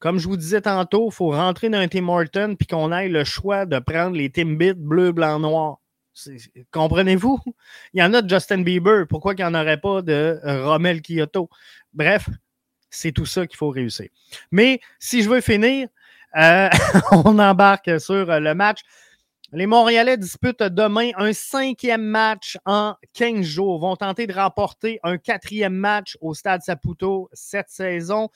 comme 0.00 0.18
je 0.18 0.26
vous 0.26 0.36
disais 0.36 0.62
tantôt, 0.62 1.10
il 1.10 1.14
faut 1.14 1.30
rentrer 1.30 1.68
dans 1.68 1.78
un 1.78 1.86
Tim 1.86 2.08
Horton 2.08 2.56
puis 2.58 2.66
qu'on 2.66 2.90
ait 2.90 3.08
le 3.08 3.22
choix 3.22 3.66
de 3.66 3.78
prendre 3.78 4.16
les 4.16 4.30
Timbits 4.30 4.74
bleu, 4.74 5.12
blanc, 5.12 5.38
noir. 5.38 5.78
Comprenez-vous? 6.72 7.38
Il 7.92 8.00
y 8.00 8.02
en 8.02 8.12
a 8.14 8.22
de 8.22 8.28
Justin 8.28 8.62
Bieber. 8.62 9.06
Pourquoi 9.08 9.34
il 9.34 9.36
n'y 9.36 9.44
en 9.44 9.54
aurait 9.54 9.80
pas 9.80 10.02
de 10.02 10.40
Rommel 10.42 11.02
Kyoto? 11.02 11.48
Bref, 11.92 12.28
c'est 12.90 13.12
tout 13.12 13.26
ça 13.26 13.46
qu'il 13.46 13.56
faut 13.56 13.68
réussir. 13.68 14.08
Mais 14.50 14.80
si 14.98 15.22
je 15.22 15.28
veux 15.28 15.40
finir, 15.40 15.88
euh, 16.36 16.68
on 17.12 17.38
embarque 17.38 18.00
sur 18.00 18.26
le 18.26 18.54
match. 18.54 18.80
Les 19.52 19.66
Montréalais 19.66 20.16
disputent 20.16 20.62
demain 20.62 21.10
un 21.16 21.32
cinquième 21.32 22.04
match 22.04 22.56
en 22.64 22.94
15 23.14 23.42
jours. 23.42 23.80
Vont 23.80 23.96
tenter 23.96 24.26
de 24.26 24.32
remporter 24.32 25.00
un 25.02 25.18
quatrième 25.18 25.74
match 25.74 26.16
au 26.20 26.34
Stade 26.34 26.62
Saputo 26.62 27.28
cette 27.32 27.68
saison. 27.68 28.28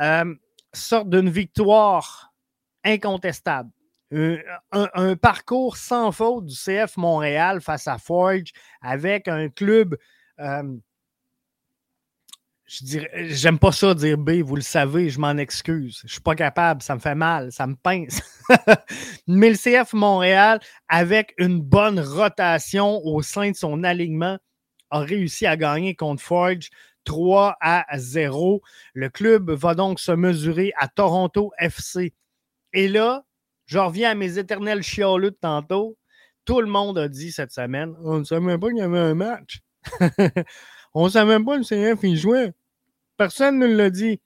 Euh, 0.00 0.34
sorte 0.72 1.08
d'une 1.10 1.30
victoire 1.30 2.32
incontestable. 2.84 3.70
Un, 4.72 5.16
parcours 5.16 5.78
sans 5.78 6.12
faute 6.12 6.44
du 6.44 6.54
CF 6.54 6.98
Montréal 6.98 7.62
face 7.62 7.88
à 7.88 7.96
Forge 7.96 8.52
avec 8.82 9.26
un 9.26 9.48
club. 9.48 9.96
Euh, 10.38 10.76
je 12.66 12.84
dirais, 12.84 13.10
j'aime 13.28 13.58
pas 13.58 13.72
ça 13.72 13.94
dire 13.94 14.16
B, 14.16 14.40
vous 14.42 14.56
le 14.56 14.62
savez, 14.62 15.10
je 15.10 15.18
m'en 15.18 15.36
excuse. 15.36 16.02
Je 16.04 16.12
suis 16.12 16.20
pas 16.20 16.34
capable, 16.34 16.82
ça 16.82 16.94
me 16.94 17.00
fait 17.00 17.14
mal, 17.14 17.52
ça 17.52 17.66
me 17.66 17.74
pince. 17.74 18.22
Mais 19.26 19.50
le 19.50 19.56
CF 19.56 19.92
Montréal, 19.92 20.60
avec 20.88 21.34
une 21.38 21.60
bonne 21.60 22.00
rotation 22.00 23.00
au 23.04 23.20
sein 23.22 23.50
de 23.50 23.56
son 23.56 23.82
alignement, 23.84 24.38
a 24.90 25.00
réussi 25.00 25.46
à 25.46 25.56
gagner 25.56 25.94
contre 25.94 26.22
Forge 26.22 26.70
3 27.04 27.56
à 27.60 27.86
0. 27.98 28.62
Le 28.94 29.08
club 29.08 29.50
va 29.50 29.74
donc 29.74 30.00
se 30.00 30.12
mesurer 30.12 30.72
à 30.76 30.88
Toronto 30.88 31.52
FC. 31.58 32.12
Et 32.72 32.88
là, 32.88 33.24
je 33.66 33.78
reviens 33.78 34.10
à 34.10 34.14
mes 34.14 34.38
éternels 34.38 34.82
chialeux 34.82 35.30
de 35.30 35.38
tantôt. 35.40 35.96
Tout 36.44 36.60
le 36.60 36.66
monde 36.66 36.98
a 36.98 37.08
dit 37.08 37.30
cette 37.30 37.52
semaine 37.52 37.94
on 38.02 38.18
ne 38.18 38.24
savait 38.24 38.44
même 38.44 38.60
pas 38.60 38.68
qu'il 38.68 38.78
y 38.78 38.82
avait 38.82 38.98
un 38.98 39.14
match. 39.14 39.60
on 40.94 41.04
ne 41.04 41.10
savait 41.10 41.32
même 41.32 41.44
pas 41.44 41.56
le 41.56 41.62
CF 41.62 42.00
il 42.02 42.16
jouait. 42.16 42.52
Personne 43.16 43.58
ne 43.58 43.66
l'a 43.66 43.90
dit. 43.90 44.20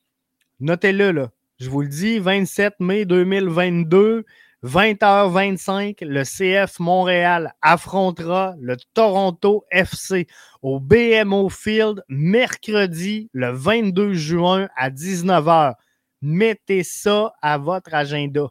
Notez-le, 0.61 1.11
là. 1.11 1.31
Je 1.59 1.69
vous 1.71 1.83
le 1.83 1.89
dis, 1.89 2.19
27 2.19 2.81
mai 2.81 3.05
2022, 3.05 4.25
20h25, 4.67 6.05
le 6.05 6.25
CF 6.25 6.81
Montréal 6.81 7.55
affrontera 7.63 8.57
le 8.61 8.77
Toronto 8.95 9.65
FC 9.71 10.27
au 10.61 10.81
BMO 10.81 11.49
Field 11.49 12.03
mercredi 12.09 13.31
le 13.33 13.53
22 13.53 14.15
juin 14.15 14.69
à 14.77 14.91
19h. 14.91 15.75
Mettez 16.21 16.83
ça 16.83 17.33
à 17.41 17.59
votre 17.59 17.95
agenda. 17.95 18.49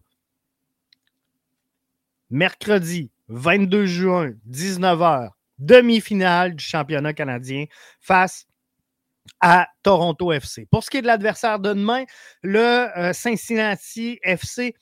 Mercredi 2.30 3.12
22 3.28 3.86
juin, 3.86 4.32
19h, 4.49 5.32
demi-finale 5.60 6.56
du 6.56 6.63
championnat 6.63 7.13
canadien 7.13 7.65
face 7.99 8.47
à 9.41 9.67
Toronto 9.84 10.32
FC. 10.32 10.65
Pour 10.71 10.84
ce 10.84 10.89
qui 10.89 10.97
est 10.97 11.01
de 11.01 11.08
l'adversaire 11.08 11.60
de 11.60 11.73
demain, 11.73 12.06
le 12.41 12.88
euh, 12.97 13.12
Cincinnati 13.12 14.17
FC 14.23 14.75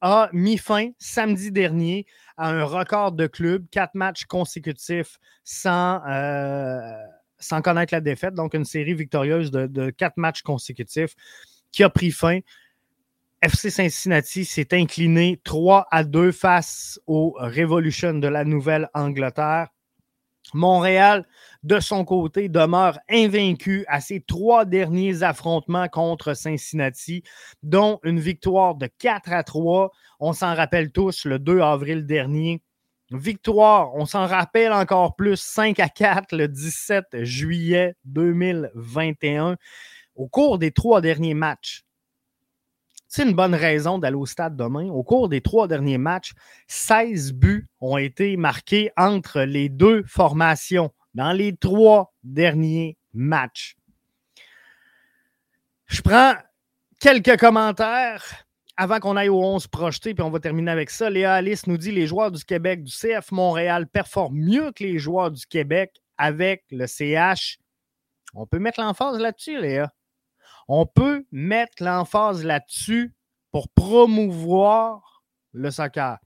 a 0.00 0.28
mis 0.32 0.58
fin 0.58 0.90
samedi 0.98 1.50
dernier 1.50 2.06
à 2.36 2.50
un 2.50 2.64
record 2.64 3.12
de 3.12 3.26
club, 3.26 3.66
quatre 3.70 3.94
matchs 3.94 4.24
consécutifs 4.24 5.18
sans, 5.44 6.02
euh, 6.06 6.80
sans 7.38 7.62
connaître 7.62 7.94
la 7.94 8.00
défaite, 8.00 8.34
donc 8.34 8.54
une 8.54 8.64
série 8.64 8.94
victorieuse 8.94 9.50
de, 9.50 9.66
de 9.66 9.90
quatre 9.90 10.16
matchs 10.16 10.42
consécutifs 10.42 11.14
qui 11.72 11.82
a 11.82 11.90
pris 11.90 12.10
fin. 12.10 12.40
FC 13.42 13.70
Cincinnati 13.70 14.44
s'est 14.44 14.68
incliné 14.72 15.40
3 15.44 15.86
à 15.90 16.04
2 16.04 16.32
face 16.32 16.98
au 17.06 17.36
Revolution 17.38 18.14
de 18.14 18.28
la 18.28 18.44
Nouvelle-Angleterre. 18.44 19.68
Montréal, 20.54 21.26
de 21.62 21.80
son 21.80 22.04
côté, 22.04 22.48
demeure 22.48 22.98
invaincu 23.10 23.84
à 23.88 24.00
ses 24.00 24.20
trois 24.20 24.64
derniers 24.64 25.22
affrontements 25.22 25.88
contre 25.88 26.34
Cincinnati, 26.34 27.22
dont 27.62 27.98
une 28.04 28.20
victoire 28.20 28.74
de 28.74 28.88
4 28.98 29.32
à 29.32 29.42
3. 29.42 29.90
On 30.20 30.32
s'en 30.32 30.54
rappelle 30.54 30.92
tous 30.92 31.24
le 31.24 31.38
2 31.38 31.60
avril 31.60 32.06
dernier. 32.06 32.62
Victoire, 33.10 33.94
on 33.94 34.04
s'en 34.04 34.26
rappelle 34.26 34.72
encore 34.72 35.14
plus, 35.14 35.40
5 35.40 35.78
à 35.78 35.88
4 35.88 36.36
le 36.36 36.48
17 36.48 37.22
juillet 37.22 37.94
2021. 38.04 39.56
Au 40.16 40.28
cours 40.28 40.58
des 40.58 40.72
trois 40.72 41.00
derniers 41.00 41.34
matchs, 41.34 41.85
c'est 43.16 43.22
une 43.22 43.32
bonne 43.32 43.54
raison 43.54 43.98
d'aller 43.98 44.16
au 44.16 44.26
stade 44.26 44.56
demain. 44.56 44.90
Au 44.90 45.02
cours 45.02 45.30
des 45.30 45.40
trois 45.40 45.66
derniers 45.66 45.96
matchs, 45.96 46.34
16 46.68 47.32
buts 47.32 47.66
ont 47.80 47.96
été 47.96 48.36
marqués 48.36 48.90
entre 48.94 49.40
les 49.40 49.70
deux 49.70 50.02
formations 50.06 50.92
dans 51.14 51.32
les 51.32 51.56
trois 51.56 52.12
derniers 52.24 52.98
matchs. 53.14 53.78
Je 55.86 56.02
prends 56.02 56.34
quelques 57.00 57.38
commentaires 57.38 58.44
avant 58.76 59.00
qu'on 59.00 59.16
aille 59.16 59.30
au 59.30 59.42
11 59.42 59.66
projeté, 59.68 60.12
puis 60.12 60.22
on 60.22 60.28
va 60.28 60.38
terminer 60.38 60.70
avec 60.70 60.90
ça. 60.90 61.08
Léa 61.08 61.36
Alice 61.36 61.66
nous 61.66 61.78
dit 61.78 61.92
les 61.92 62.06
joueurs 62.06 62.30
du 62.30 62.44
Québec 62.44 62.84
du 62.84 62.92
CF 62.92 63.32
Montréal 63.32 63.86
performent 63.86 64.36
mieux 64.36 64.72
que 64.72 64.84
les 64.84 64.98
joueurs 64.98 65.30
du 65.30 65.46
Québec 65.46 66.02
avec 66.18 66.64
le 66.70 66.86
CH. 66.86 67.60
On 68.34 68.46
peut 68.46 68.58
mettre 68.58 68.78
l'emphase 68.78 69.18
là-dessus, 69.18 69.58
Léa. 69.58 69.90
On 70.68 70.86
peut 70.86 71.24
mettre 71.30 71.82
l'emphase 71.82 72.44
là-dessus 72.44 73.14
pour 73.52 73.68
promouvoir 73.68 75.22
le 75.52 75.70
soccer. 75.70 76.18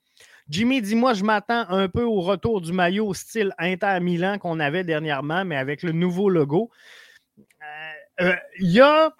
Jimmy, 0.48 0.82
dis-moi, 0.82 1.14
je 1.14 1.22
m'attends 1.22 1.64
un 1.68 1.88
peu 1.88 2.02
au 2.02 2.20
retour 2.22 2.60
du 2.60 2.72
maillot 2.72 3.14
style 3.14 3.54
Inter 3.58 4.00
Milan 4.00 4.38
qu'on 4.38 4.58
avait 4.58 4.82
dernièrement, 4.82 5.44
mais 5.44 5.56
avec 5.56 5.82
le 5.82 5.92
nouveau 5.92 6.28
logo. 6.28 6.70
Euh, 7.38 7.44
euh, 8.22 8.36
il 8.58 8.70
y 8.70 8.80
a 8.80 9.14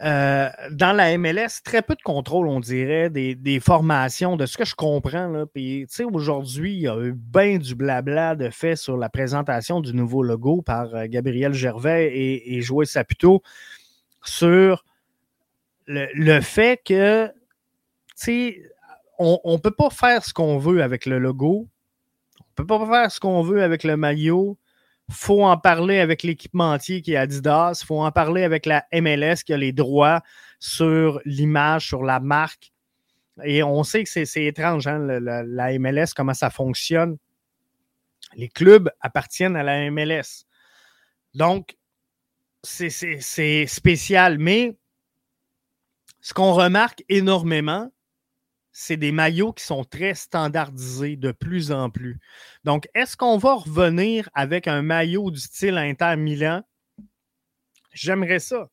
Euh, 0.00 0.48
dans 0.70 0.92
la 0.92 1.18
MLS, 1.18 1.60
très 1.64 1.82
peu 1.82 1.96
de 1.96 2.02
contrôle, 2.02 2.46
on 2.46 2.60
dirait, 2.60 3.10
des, 3.10 3.60
formations, 3.60 4.36
de 4.36 4.46
ce 4.46 4.56
que 4.56 4.64
je 4.64 4.74
comprends. 4.74 5.44
Puis, 5.52 5.86
aujourd'hui, 6.12 6.74
il 6.74 6.80
y 6.82 6.88
a 6.88 6.96
eu 6.98 7.12
bien 7.12 7.58
du 7.58 7.74
blabla 7.74 8.36
de 8.36 8.50
fait 8.50 8.76
sur 8.76 8.96
la 8.96 9.08
présentation 9.08 9.80
du 9.80 9.92
nouveau 9.94 10.22
logo 10.22 10.62
par 10.62 10.94
euh, 10.94 11.06
Gabriel 11.08 11.52
Gervais 11.52 12.12
et, 12.14 12.60
Joël 12.60 12.86
Saputo 12.86 13.42
sur 14.22 14.84
le, 15.86 16.40
fait 16.40 16.80
que, 16.84 17.30
on 19.18 19.40
ne 19.44 19.58
peut 19.58 19.72
pas 19.72 19.90
faire 19.90 20.24
ce 20.24 20.32
qu'on 20.32 20.58
veut 20.58 20.82
avec 20.82 21.06
le 21.06 21.18
logo. 21.18 21.66
On 22.40 22.62
ne 22.62 22.66
peut 22.66 22.66
pas 22.66 22.86
faire 22.86 23.10
ce 23.10 23.18
qu'on 23.18 23.42
veut 23.42 23.62
avec 23.62 23.82
le 23.82 23.96
maillot 23.96 24.58
faut 25.10 25.42
en 25.42 25.56
parler 25.56 25.98
avec 25.98 26.22
l'équipementier 26.22 27.02
qui 27.02 27.14
est 27.14 27.16
Adidas, 27.16 27.82
faut 27.86 28.00
en 28.00 28.12
parler 28.12 28.42
avec 28.42 28.66
la 28.66 28.86
MLS 28.92 29.36
qui 29.44 29.52
a 29.52 29.56
les 29.56 29.72
droits 29.72 30.22
sur 30.58 31.20
l'image, 31.24 31.86
sur 31.86 32.02
la 32.02 32.20
marque. 32.20 32.72
Et 33.44 33.62
on 33.62 33.84
sait 33.84 34.04
que 34.04 34.24
c'est 34.24 34.44
étrange, 34.44 34.86
hein, 34.86 34.98
la, 34.98 35.78
MLS, 35.78 36.08
comment 36.14 36.34
ça 36.34 36.50
fonctionne. 36.50 37.16
Les 38.34 38.48
clubs 38.48 38.90
appartiennent 39.00 39.56
à 39.56 39.62
la 39.62 39.90
MLS. 39.90 40.44
Donc, 41.34 41.76
c'est 42.62 43.66
spécial. 43.66 44.38
Mais 44.38 44.76
ce 46.20 46.34
qu'on 46.34 46.52
remarque 46.52 47.04
énormément, 47.08 47.90
c'est 48.72 48.96
des 48.96 49.12
maillots 49.12 49.52
qui 49.52 49.64
sont 49.64 49.84
très 49.84 50.14
standardisés 50.14 51.16
de 51.16 51.32
plus 51.32 51.72
en 51.72 51.90
plus. 51.90 52.18
Donc, 52.64 52.88
est-ce 52.94 53.16
qu'on 53.16 53.38
va 53.38 53.54
revenir 53.54 54.28
avec 54.34 54.68
un 54.68 54.82
maillot 54.82 55.30
du 55.30 55.40
style 55.40 55.78
Inter 55.78 56.16
Milan? 56.16 56.62
J'aimerais 57.92 58.38
ça. 58.38 58.68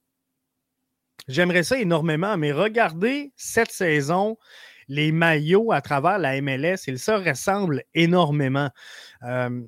J'aimerais 1.27 1.63
ça 1.63 1.79
énormément, 1.79 2.37
mais 2.37 2.51
regardez 2.51 3.33
cette 3.35 3.71
saison, 3.71 4.37
les 4.87 5.11
maillots 5.11 5.71
à 5.71 5.81
travers 5.81 6.19
la 6.19 6.39
MLS, 6.41 6.87
ils 6.87 6.99
se 6.99 7.11
ressemblent 7.11 7.83
énormément. 7.95 8.69
Euh, 9.23 9.61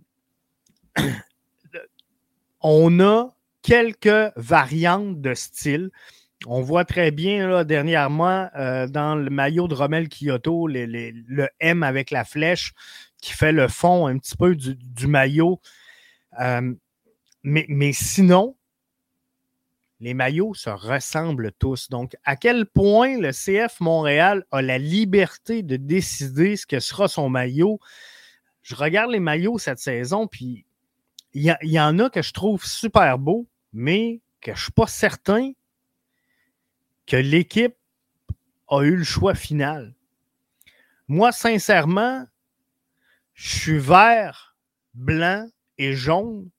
on 2.62 3.00
a 3.00 3.36
quelques 3.64 4.32
variantes 4.36 5.20
de 5.20 5.34
style. 5.34 5.90
On 6.46 6.62
voit 6.62 6.86
très 6.86 7.10
bien 7.10 7.48
là, 7.48 7.64
dernièrement 7.64 8.50
euh, 8.56 8.88
dans 8.88 9.16
le 9.16 9.30
maillot 9.30 9.68
de 9.68 9.74
Rommel 9.74 10.08
Kyoto, 10.08 10.68
le 10.68 11.48
M 11.60 11.84
avec 11.84 12.12
la 12.12 12.24
flèche 12.24 12.74
qui 13.22 13.34
fait 13.34 13.52
le 13.52 13.68
fond 13.68 14.08
un 14.08 14.18
petit 14.18 14.38
peu 14.38 14.56
du, 14.56 15.08
maillot. 15.08 15.60
Euh, 16.40 16.74
mais, 17.44 17.66
mais 17.70 17.92
sinon, 17.94 18.56
les 20.00 20.14
maillots 20.14 20.54
se 20.54 20.70
ressemblent 20.70 21.52
tous. 21.54 21.90
Donc, 21.90 22.16
à 22.24 22.36
quel 22.36 22.68
point 22.68 23.20
le 23.20 23.32
CF 23.32 23.80
Montréal 23.80 24.46
a 24.52 24.62
la 24.62 24.78
liberté 24.78 25.64
de 25.64 25.76
décider 25.76 26.56
ce 26.56 26.68
que 26.68 26.80
sera 26.80 27.08
son 27.08 27.30
maillot? 27.30 27.80
Je 28.62 28.76
regarde 28.76 29.12
les 29.12 29.20
maillots 29.20 29.58
cette 29.58 29.80
saison, 29.80 30.28
puis 30.28 30.66
il 31.34 31.44
y, 31.44 31.68
y, 31.68 31.80
en 31.80 31.98
a 32.00 32.10
que 32.10 32.22
je 32.22 32.34
trouve 32.34 32.64
super 32.66 33.18
beaux, 33.18 33.48
mais 33.74 34.22
que 34.42 34.52
je 34.52 34.58
ne 34.58 34.64
suis 34.64 34.72
pas 34.72 34.88
certain 34.88 35.52
que 37.08 37.16
l'équipe 37.16 37.76
a 38.68 38.84
eu 38.84 38.98
le 38.98 39.04
choix 39.04 39.34
final. 39.34 39.96
Moi, 41.08 41.32
sincèrement, 41.32 42.28
je 43.34 43.58
suis 43.58 43.80
vert, 43.80 44.58
blanc 44.94 45.50
et 45.78 45.94
jaune. 45.94 46.50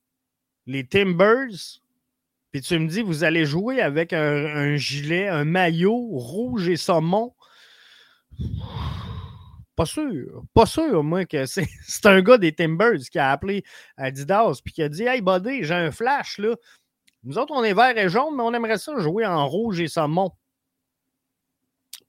Les 0.65 0.85
Timbers, 0.85 1.81
puis 2.51 2.61
tu 2.61 2.77
me 2.79 2.87
dis, 2.87 3.01
vous 3.01 3.23
allez 3.23 3.45
jouer 3.45 3.81
avec 3.81 4.11
un, 4.13 4.75
gilet, 4.75 5.27
un 5.27 5.45
maillot 5.45 5.95
rouge 5.95 6.67
et 6.67 6.77
saumon. 6.77 7.33
Pas 9.75 9.85
sûr. 9.85 10.43
Pas 10.53 10.65
sûr, 10.65 11.03
moi, 11.03 11.25
que 11.25 11.45
c'est, 11.45 11.67
c'est 11.87 12.05
un 12.07 12.21
gars 12.21 12.37
des 12.37 12.53
Timbers 12.53 12.99
qui 13.11 13.19
a 13.19 13.31
appelé 13.31 13.63
Adidas 13.97 14.61
puis 14.63 14.73
qui 14.73 14.83
a 14.83 14.89
dit 14.89 15.03
Hey, 15.03 15.21
buddy, 15.21 15.63
j'ai 15.63 15.75
un 15.75 15.91
flash, 15.91 16.37
là. 16.39 16.55
Nous 17.23 17.37
autres, 17.37 17.53
on 17.53 17.63
est 17.63 17.73
vert 17.73 17.97
et 17.97 18.09
jaune, 18.09 18.35
mais 18.35 18.43
on 18.43 18.53
aimerait 18.53 18.77
ça 18.77 18.97
jouer 18.99 19.25
en 19.25 19.47
rouge 19.47 19.79
et 19.79 19.87
saumon. 19.87 20.31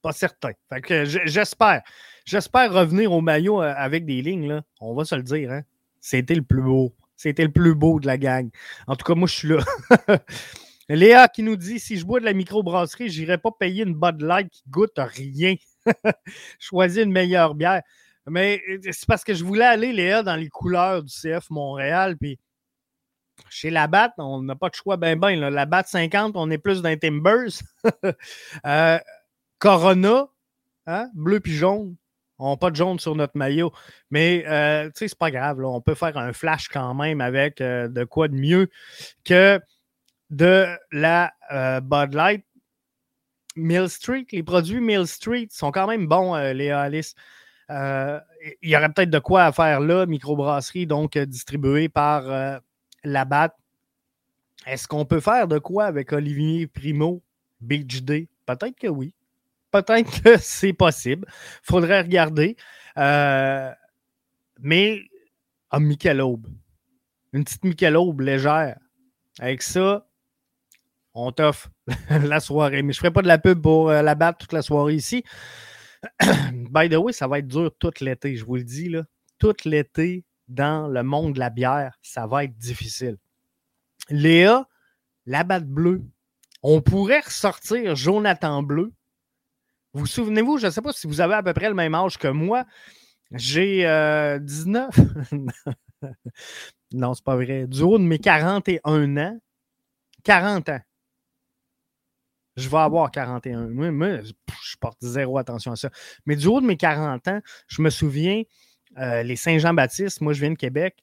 Pas 0.02 0.12
certain. 0.12 0.52
Fait 0.68 0.80
que 0.80 1.04
j'espère. 1.04 1.82
J'espère 2.24 2.72
revenir 2.72 3.12
au 3.12 3.20
maillot 3.20 3.60
euh, 3.60 3.74
avec 3.76 4.06
des 4.06 4.22
lignes. 4.22 4.48
Là. 4.48 4.62
On 4.80 4.94
va 4.94 5.04
se 5.04 5.14
le 5.14 5.22
dire. 5.22 5.50
Hein? 5.50 5.62
C'était 6.00 6.34
le 6.34 6.42
plus 6.42 6.62
beau. 6.62 6.94
C'était 7.16 7.44
le 7.44 7.52
plus 7.52 7.74
beau 7.74 8.00
de 8.00 8.06
la 8.06 8.16
gang. 8.16 8.48
En 8.86 8.96
tout 8.96 9.04
cas, 9.04 9.14
moi, 9.14 9.28
je 9.28 9.34
suis 9.34 9.48
là. 9.48 9.58
Léa 10.88 11.28
qui 11.28 11.42
nous 11.42 11.56
dit 11.56 11.78
si 11.78 11.98
je 11.98 12.04
bois 12.04 12.18
de 12.18 12.24
la 12.24 12.32
microbrasserie, 12.32 13.10
je 13.10 13.20
n'irai 13.20 13.38
pas 13.38 13.50
payer 13.52 13.84
une 13.84 13.94
Bud 13.94 14.22
Light 14.22 14.50
qui 14.50 14.62
goûte 14.68 14.96
rien. 14.96 15.54
Choisis 16.58 17.02
une 17.04 17.12
meilleure 17.12 17.54
bière. 17.54 17.82
Mais 18.26 18.62
euh, 18.70 18.78
c'est 18.90 19.06
parce 19.06 19.22
que 19.22 19.34
je 19.34 19.44
voulais 19.44 19.64
aller, 19.64 19.92
Léa, 19.92 20.22
dans 20.22 20.36
les 20.36 20.48
couleurs 20.48 21.02
du 21.02 21.12
CF 21.12 21.50
Montréal. 21.50 22.16
Puis 22.16 22.38
chez 23.48 23.70
la 23.70 23.86
BAT, 23.86 24.12
on 24.18 24.42
n'a 24.42 24.54
pas 24.54 24.68
de 24.68 24.74
choix 24.74 24.96
ben 24.96 25.18
ben. 25.18 25.38
La 25.48 25.66
BAT 25.66 25.84
50, 25.84 26.32
on 26.36 26.50
est 26.50 26.58
plus 26.58 26.82
dans 26.82 26.96
Timbers. 26.98 27.62
euh, 28.66 28.98
Corona, 29.58 30.28
hein, 30.86 31.08
bleu 31.14 31.40
puis 31.40 31.52
jaune. 31.52 31.96
On 32.38 32.50
n'a 32.50 32.56
pas 32.56 32.70
de 32.70 32.76
jaune 32.76 32.98
sur 32.98 33.14
notre 33.14 33.36
maillot. 33.36 33.72
Mais, 34.10 34.44
euh, 34.46 34.86
tu 34.86 34.92
sais, 34.94 35.08
c'est 35.08 35.18
pas 35.18 35.30
grave. 35.30 35.60
On 35.62 35.80
peut 35.82 35.94
faire 35.94 36.16
un 36.16 36.32
flash 36.32 36.68
quand 36.68 36.94
même 36.94 37.20
avec 37.20 37.60
euh, 37.60 37.88
de 37.88 38.04
quoi 38.04 38.28
de 38.28 38.34
mieux 38.34 38.70
que 39.24 39.60
de 40.30 40.66
la 40.92 41.32
Bud 41.82 42.14
Light. 42.14 42.44
Mill 43.56 43.88
Street, 43.88 44.26
les 44.30 44.42
produits 44.42 44.80
Mill 44.80 45.06
Street 45.06 45.48
sont 45.50 45.72
quand 45.72 45.86
même 45.86 46.06
bons, 46.06 46.36
les 46.54 46.70
Alice. 46.70 47.14
il 47.68 48.22
y 48.62 48.76
aurait 48.76 48.92
peut-être 48.92 49.10
de 49.10 49.18
quoi 49.18 49.44
à 49.44 49.52
faire 49.52 49.80
là, 49.80 50.06
microbrasserie, 50.06 50.86
donc 50.86 51.18
distribuée 51.18 51.88
par 51.88 52.60
la 53.04 53.24
BAT. 53.24 53.56
Est-ce 54.66 54.86
qu'on 54.86 55.04
peut 55.04 55.20
faire 55.20 55.48
de 55.48 55.58
quoi 55.58 55.86
avec 55.86 56.12
Olivier 56.12 56.66
Primo, 56.66 57.22
Beach 57.60 58.02
Day? 58.02 58.28
Peut-être 58.46 58.78
que 58.78 58.88
oui 58.88 59.14
peut-être 59.70 60.22
que 60.22 60.36
c'est 60.40 60.72
possible. 60.72 61.26
Il 61.28 61.66
faudrait 61.66 62.02
regarder. 62.02 62.56
Euh, 62.96 63.70
mais 64.60 65.02
à 65.70 65.80
Michelob. 65.80 66.46
une 67.32 67.44
petite 67.44 67.64
Michelob 67.64 68.20
légère. 68.20 68.78
Avec 69.38 69.62
ça, 69.62 70.06
on 71.14 71.32
t'offre 71.32 71.70
la 72.10 72.40
soirée. 72.40 72.82
Mais 72.82 72.92
je 72.92 72.98
ne 72.98 73.02
ferai 73.02 73.12
pas 73.12 73.22
de 73.22 73.28
la 73.28 73.38
pub 73.38 73.62
pour 73.62 73.90
euh, 73.90 74.02
la 74.02 74.14
battre 74.14 74.38
toute 74.38 74.52
la 74.52 74.62
soirée 74.62 74.94
ici. 74.94 75.24
By 76.52 76.88
the 76.88 76.94
way, 76.94 77.12
ça 77.12 77.28
va 77.28 77.38
être 77.38 77.46
dur 77.46 77.70
tout 77.78 77.92
l'été, 78.00 78.36
je 78.36 78.44
vous 78.44 78.56
le 78.56 78.64
dis. 78.64 78.88
Là. 78.88 79.04
Tout 79.38 79.54
l'été, 79.64 80.24
dans 80.50 80.88
le 80.88 81.02
monde 81.02 81.34
de 81.34 81.38
la 81.38 81.50
bière, 81.50 81.98
ça 82.02 82.26
va 82.26 82.44
être 82.44 82.56
difficile. 82.58 83.16
Léa, 84.10 84.68
la 85.26 85.44
batte 85.44 85.66
bleue. 85.66 86.02
On 86.62 86.82
pourrait 86.82 87.20
ressortir 87.20 87.96
Jonathan 87.96 88.62
Bleu. 88.62 88.92
Vous, 89.92 90.00
vous 90.00 90.06
souvenez-vous, 90.06 90.58
je 90.58 90.66
ne 90.66 90.70
sais 90.70 90.82
pas 90.82 90.92
si 90.92 91.06
vous 91.06 91.20
avez 91.20 91.34
à 91.34 91.42
peu 91.42 91.54
près 91.54 91.68
le 91.68 91.74
même 91.74 91.94
âge 91.94 92.18
que 92.18 92.28
moi. 92.28 92.66
J'ai 93.32 93.82
19. 94.40 94.98
Euh, 95.32 95.38
non, 96.92 97.14
c'est 97.14 97.24
pas 97.24 97.36
vrai. 97.36 97.66
Du 97.66 97.82
haut 97.82 97.98
de 97.98 98.04
mes 98.04 98.18
41 98.18 99.16
ans. 99.16 99.38
40 100.24 100.68
ans. 100.68 100.80
Je 102.56 102.68
vais 102.68 102.78
avoir 102.78 103.10
41. 103.10 103.68
Moi, 103.68 104.20
je 104.22 104.76
porte 104.80 104.98
zéro 105.00 105.38
attention 105.38 105.72
à 105.72 105.76
ça. 105.76 105.90
Mais 106.26 106.36
du 106.36 106.46
haut 106.46 106.60
de 106.60 106.66
mes 106.66 106.76
40 106.76 107.28
ans, 107.28 107.40
je 107.68 107.80
me 107.80 107.90
souviens, 107.90 108.42
euh, 108.98 109.22
les 109.22 109.36
Saint-Jean-Baptiste, 109.36 110.20
moi 110.20 110.32
je 110.32 110.40
viens 110.40 110.50
de 110.50 110.56
Québec, 110.56 110.96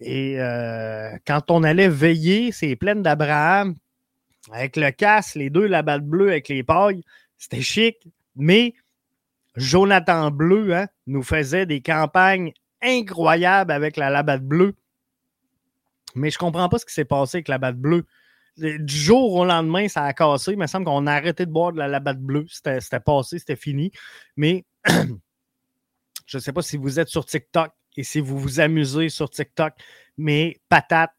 et 0.00 0.40
euh, 0.40 1.10
quand 1.26 1.50
on 1.50 1.62
allait 1.62 1.88
veiller, 1.88 2.52
c'est 2.52 2.76
pleine 2.76 3.02
d'Abraham, 3.02 3.76
avec 4.52 4.76
le 4.76 4.90
casse, 4.90 5.34
les 5.34 5.50
deux 5.50 5.66
la 5.66 5.82
batte 5.82 6.04
bleue 6.04 6.30
avec 6.30 6.48
les 6.48 6.62
pailles, 6.62 7.02
c'était 7.38 7.62
chic, 7.62 8.08
mais 8.36 8.74
Jonathan 9.56 10.30
Bleu 10.30 10.74
hein, 10.74 10.88
nous 11.06 11.22
faisait 11.22 11.66
des 11.66 11.80
campagnes 11.80 12.52
incroyables 12.82 13.72
avec 13.72 13.96
la 13.96 14.10
labatte 14.10 14.42
bleue. 14.42 14.74
Mais 16.14 16.30
je 16.30 16.36
ne 16.36 16.40
comprends 16.40 16.68
pas 16.68 16.78
ce 16.78 16.86
qui 16.86 16.92
s'est 16.92 17.04
passé 17.04 17.38
avec 17.38 17.48
la 17.48 17.58
batte 17.58 17.76
bleue. 17.76 18.06
Du 18.56 18.94
jour 18.94 19.34
au 19.34 19.44
lendemain, 19.44 19.88
ça 19.88 20.04
a 20.04 20.12
cassé. 20.12 20.52
Il 20.52 20.58
me 20.58 20.66
semble 20.66 20.84
qu'on 20.84 21.06
a 21.08 21.12
arrêté 21.12 21.44
de 21.44 21.50
boire 21.50 21.72
de 21.72 21.78
la 21.78 21.88
labatte 21.88 22.20
bleue. 22.20 22.46
C'était 22.48 23.00
passé, 23.00 23.38
c'était 23.38 23.56
fini. 23.56 23.90
Mais 24.36 24.64
je 26.26 26.38
ne 26.38 26.42
sais 26.42 26.52
pas 26.52 26.62
si 26.62 26.76
vous 26.76 26.98
êtes 26.98 27.08
sur 27.08 27.24
TikTok 27.24 27.70
et 27.96 28.02
si 28.02 28.20
vous 28.20 28.38
vous 28.38 28.60
amusez 28.60 29.08
sur 29.08 29.30
TikTok, 29.30 29.74
mais 30.16 30.60
patate, 30.68 31.12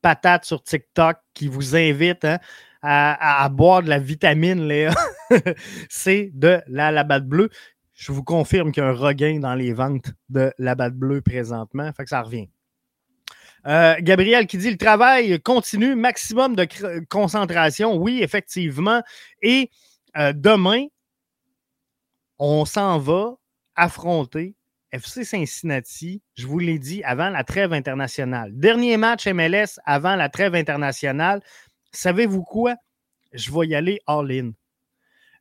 patate 0.00 0.44
sur 0.44 0.62
TikTok 0.62 1.16
qui 1.34 1.48
vous 1.48 1.74
invite 1.76 2.24
hein, 2.24 2.38
à, 2.82 3.48
boire 3.48 3.82
de 3.82 3.88
la 3.88 3.98
vitamine, 3.98 4.66
Léa, 4.66 4.94
c'est 5.88 6.30
de 6.34 6.60
la 6.68 6.90
labatte 6.90 7.26
bleue. 7.26 7.50
Je 7.94 8.12
vous 8.12 8.22
confirme 8.22 8.70
qu'il 8.70 8.82
y 8.82 8.86
a 8.86 8.90
un 8.90 8.92
regain 8.92 9.40
dans 9.40 9.54
les 9.54 9.72
ventes 9.72 10.12
de 10.28 10.52
la 10.58 10.76
batte 10.76 10.94
bleue 10.94 11.20
présentement. 11.20 11.90
Fait 11.92 12.04
que 12.04 12.10
ça 12.10 12.22
revient. 12.22 12.48
Euh, 13.66 13.96
Gabriel 14.00 14.46
qui 14.46 14.56
dit 14.56 14.70
le 14.70 14.76
travail 14.76 15.40
continue, 15.40 15.96
maximum 15.96 16.54
de 16.54 16.66
concentration. 17.08 17.96
Oui, 17.96 18.22
effectivement. 18.22 19.02
Et 19.42 19.70
euh, 20.16 20.32
demain, 20.32 20.86
on 22.38 22.64
s'en 22.64 22.98
va 22.98 23.34
affronter 23.78 24.54
FC 24.90 25.24
Cincinnati, 25.24 26.22
je 26.34 26.46
vous 26.46 26.58
l'ai 26.58 26.78
dit, 26.78 27.02
avant 27.04 27.28
la 27.28 27.44
trêve 27.44 27.72
internationale. 27.72 28.50
Dernier 28.54 28.96
match 28.96 29.26
MLS 29.26 29.78
avant 29.84 30.16
la 30.16 30.28
trêve 30.28 30.54
internationale. 30.54 31.42
Savez-vous 31.92 32.42
quoi? 32.42 32.74
Je 33.32 33.52
vais 33.52 33.68
y 33.68 33.74
aller 33.74 34.00
all-in. 34.06 34.52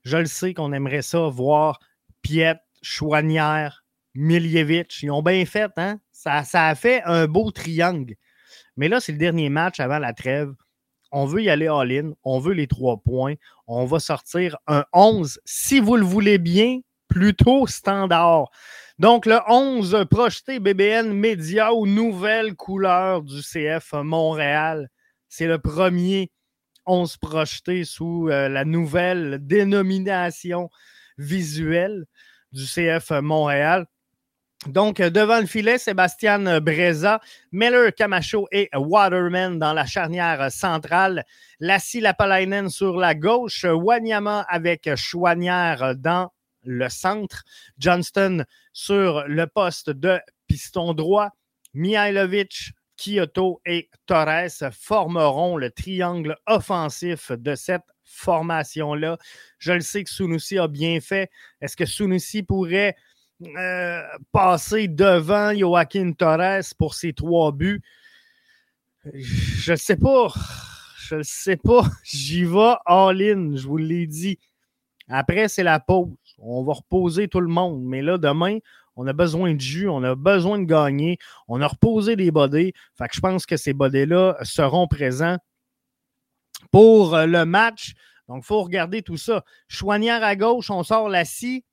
Je 0.03 0.17
le 0.17 0.25
sais 0.25 0.53
qu'on 0.53 0.73
aimerait 0.73 1.01
ça 1.01 1.27
voir 1.27 1.79
Piet, 2.21 2.55
Chouanière, 2.81 3.85
Miljevic. 4.15 5.01
Ils 5.01 5.11
ont 5.11 5.21
bien 5.21 5.45
fait, 5.45 5.71
hein? 5.77 5.99
Ça, 6.11 6.43
ça 6.43 6.67
a 6.67 6.75
fait 6.75 7.01
un 7.03 7.27
beau 7.27 7.51
triangle. 7.51 8.15
Mais 8.75 8.89
là, 8.89 8.99
c'est 8.99 9.13
le 9.13 9.17
dernier 9.17 9.49
match 9.49 9.79
avant 9.79 9.99
la 9.99 10.13
trêve. 10.13 10.53
On 11.11 11.25
veut 11.25 11.41
y 11.41 11.49
aller 11.49 11.67
all-in. 11.67 12.11
On 12.23 12.39
veut 12.39 12.53
les 12.53 12.67
trois 12.67 12.97
points. 12.97 13.35
On 13.65 13.85
va 13.85 13.99
sortir 13.99 14.57
un 14.67 14.83
11, 14.93 15.39
si 15.45 15.79
vous 15.79 15.95
le 15.95 16.05
voulez 16.05 16.37
bien, 16.37 16.79
plutôt 17.07 17.67
standard. 17.67 18.49
Donc, 18.99 19.25
le 19.25 19.39
11 19.47 20.05
projeté 20.09 20.59
BBN 20.59 21.13
Média 21.13 21.73
aux 21.73 21.85
nouvelles 21.85 22.55
couleurs 22.55 23.21
du 23.21 23.41
CF 23.41 23.93
Montréal. 23.93 24.89
C'est 25.29 25.47
le 25.47 25.59
premier 25.59 26.31
on 26.87 27.05
se 27.05 27.17
projeter 27.17 27.83
sous 27.83 28.29
euh, 28.29 28.47
la 28.47 28.65
nouvelle 28.65 29.39
dénomination 29.41 30.69
visuelle 31.17 32.05
du 32.53 32.65
CF 32.65 33.11
Montréal. 33.21 33.85
Donc, 34.65 35.01
devant 35.01 35.39
le 35.39 35.45
filet, 35.45 35.77
Sébastien 35.77 36.59
Breza, 36.59 37.19
Miller, 37.51 37.93
Camacho 37.93 38.47
et 38.51 38.69
Waterman 38.73 39.59
dans 39.59 39.73
la 39.73 39.85
charnière 39.85 40.51
centrale. 40.51 41.23
Lassie 41.59 42.01
Lapalainen 42.01 42.69
sur 42.69 42.97
la 42.97 43.13
gauche. 43.13 43.65
Wanyama 43.65 44.41
avec 44.49 44.89
Chouanière 44.95 45.93
dans 45.95 46.31
le 46.67 46.89
centre. 46.89 47.43
Johnston 47.79 48.45
sur 48.73 49.23
le 49.27 49.47
poste 49.47 49.89
de 49.89 50.19
piston 50.47 50.93
droit. 50.93 51.31
Mihailovic 51.73 52.73
Kyoto 52.97 53.61
et 53.65 53.89
Torres 54.05 54.71
formeront 54.71 55.57
le 55.57 55.71
triangle 55.71 56.35
offensif 56.47 57.31
de 57.31 57.55
cette 57.55 57.85
formation-là. 58.03 59.17
Je 59.59 59.73
le 59.73 59.81
sais 59.81 60.03
que 60.03 60.09
Sunusi 60.09 60.57
a 60.57 60.67
bien 60.67 60.99
fait. 60.99 61.29
Est-ce 61.61 61.77
que 61.77 61.85
Sunusi 61.85 62.43
pourrait 62.43 62.95
euh, 63.43 64.01
passer 64.31 64.87
devant 64.87 65.55
Joaquin 65.55 66.11
Torres 66.13 66.73
pour 66.77 66.95
ses 66.95 67.13
trois 67.13 67.51
buts? 67.51 67.81
Je 69.13 69.71
ne 69.71 69.77
sais 69.77 69.97
pas. 69.97 70.33
Je 70.97 71.15
ne 71.15 71.23
sais 71.23 71.57
pas. 71.57 71.83
J'y 72.03 72.43
vais 72.43 72.75
all-in, 72.85 73.55
je 73.55 73.67
vous 73.67 73.77
l'ai 73.77 74.07
dit. 74.07 74.39
Après, 75.07 75.47
c'est 75.47 75.63
la 75.63 75.79
pause. 75.79 76.09
On 76.37 76.63
va 76.63 76.73
reposer 76.73 77.27
tout 77.27 77.41
le 77.41 77.47
monde. 77.47 77.83
Mais 77.83 78.01
là, 78.01 78.17
demain, 78.17 78.59
on 78.95 79.05
a 79.07 79.13
besoin 79.13 79.53
de 79.53 79.61
jus, 79.61 79.87
on 79.87 80.03
a 80.03 80.15
besoin 80.15 80.59
de 80.59 80.65
gagner, 80.65 81.17
on 81.47 81.61
a 81.61 81.67
reposé 81.67 82.15
des 82.15 82.31
bodés. 82.31 82.73
Fait 82.97 83.07
que 83.07 83.15
je 83.15 83.21
pense 83.21 83.45
que 83.45 83.57
ces 83.57 83.73
bodés-là 83.73 84.37
seront 84.43 84.87
présents 84.87 85.37
pour 86.71 87.15
euh, 87.15 87.25
le 87.25 87.45
match. 87.45 87.93
Donc, 88.27 88.43
il 88.43 88.47
faut 88.47 88.63
regarder 88.63 89.01
tout 89.01 89.17
ça. 89.17 89.43
Chouanière 89.67 90.23
à 90.23 90.35
gauche, 90.35 90.69
on 90.69 90.83
sort 90.83 91.09
la 91.09 91.25
scie. 91.25 91.63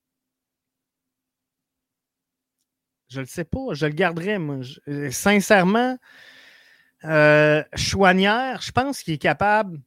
Je 3.09 3.17
ne 3.17 3.25
le 3.25 3.29
sais 3.29 3.45
pas, 3.45 3.73
je 3.73 3.87
le 3.87 3.93
garderai. 3.93 4.39
Moi. 4.39 4.59
Euh, 4.89 5.11
sincèrement, 5.11 5.97
euh, 7.05 7.63
je 7.75 8.73
pense 8.73 9.03
qu'il 9.03 9.15
est 9.15 9.19
capable 9.19 9.81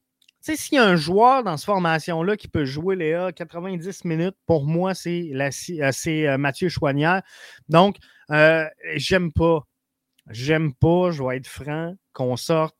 sais, 0.48 0.56
s'il 0.56 0.76
y 0.76 0.78
a 0.80 0.86
un 0.86 0.96
joueur 0.96 1.44
dans 1.44 1.58
cette 1.58 1.66
formation-là 1.66 2.38
qui 2.38 2.48
peut 2.48 2.66
jouer 2.66 2.96
les 2.96 3.30
90 3.36 4.06
minutes, 4.06 4.36
pour 4.46 4.66
moi, 4.66 4.94
c'est 4.94 5.32
euh, 5.34 5.92
euh, 6.08 6.38
Mathieu 6.38 6.70
Chouanière. 6.70 7.22
Donc, 7.70 7.98
euh, 8.32 8.66
j'aime 8.96 9.32
pas. 9.32 9.68
J'aime 10.30 10.74
pas, 10.74 11.12
je 11.12 11.24
vais 11.24 11.38
être 11.38 11.48
franc, 11.48 11.96
qu'on 12.14 12.36
sorte 12.36 12.76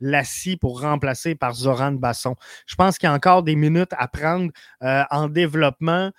Lassie 0.00 0.56
pour 0.56 0.80
remplacer 0.80 1.34
par 1.34 1.54
Zoran 1.54 1.92
Basson. 1.92 2.36
Je 2.66 2.74
pense 2.76 2.98
qu'il 2.98 3.08
y 3.08 3.10
a 3.10 3.14
encore 3.14 3.42
des 3.42 3.56
minutes 3.56 3.92
à 3.98 4.08
prendre 4.08 4.50
en 4.80 5.28
développement 5.28 6.10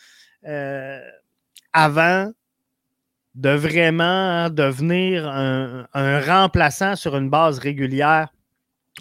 avant 1.73 2.31
de 3.33 3.49
vraiment 3.49 4.49
devenir 4.51 5.27
un, 5.27 5.87
remplaçant 6.21 6.95
sur 6.95 7.17
une 7.17 7.31
base 7.31 7.57
régulière 7.57 8.29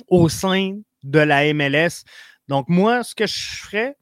au 0.07 0.31
sein 0.31 0.79
de 1.03 1.19
la 1.19 1.53
MLS. 1.53 2.05
Donc, 2.49 2.69
moi, 2.69 3.03
ce 3.03 3.15
que 3.15 3.27
je 3.27 3.57
ferais, 3.57 3.97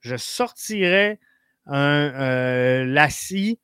je 0.00 0.16
sortirais 0.16 1.18
un 1.66 2.12
euh, 2.14 2.84
Lassie 2.84 3.58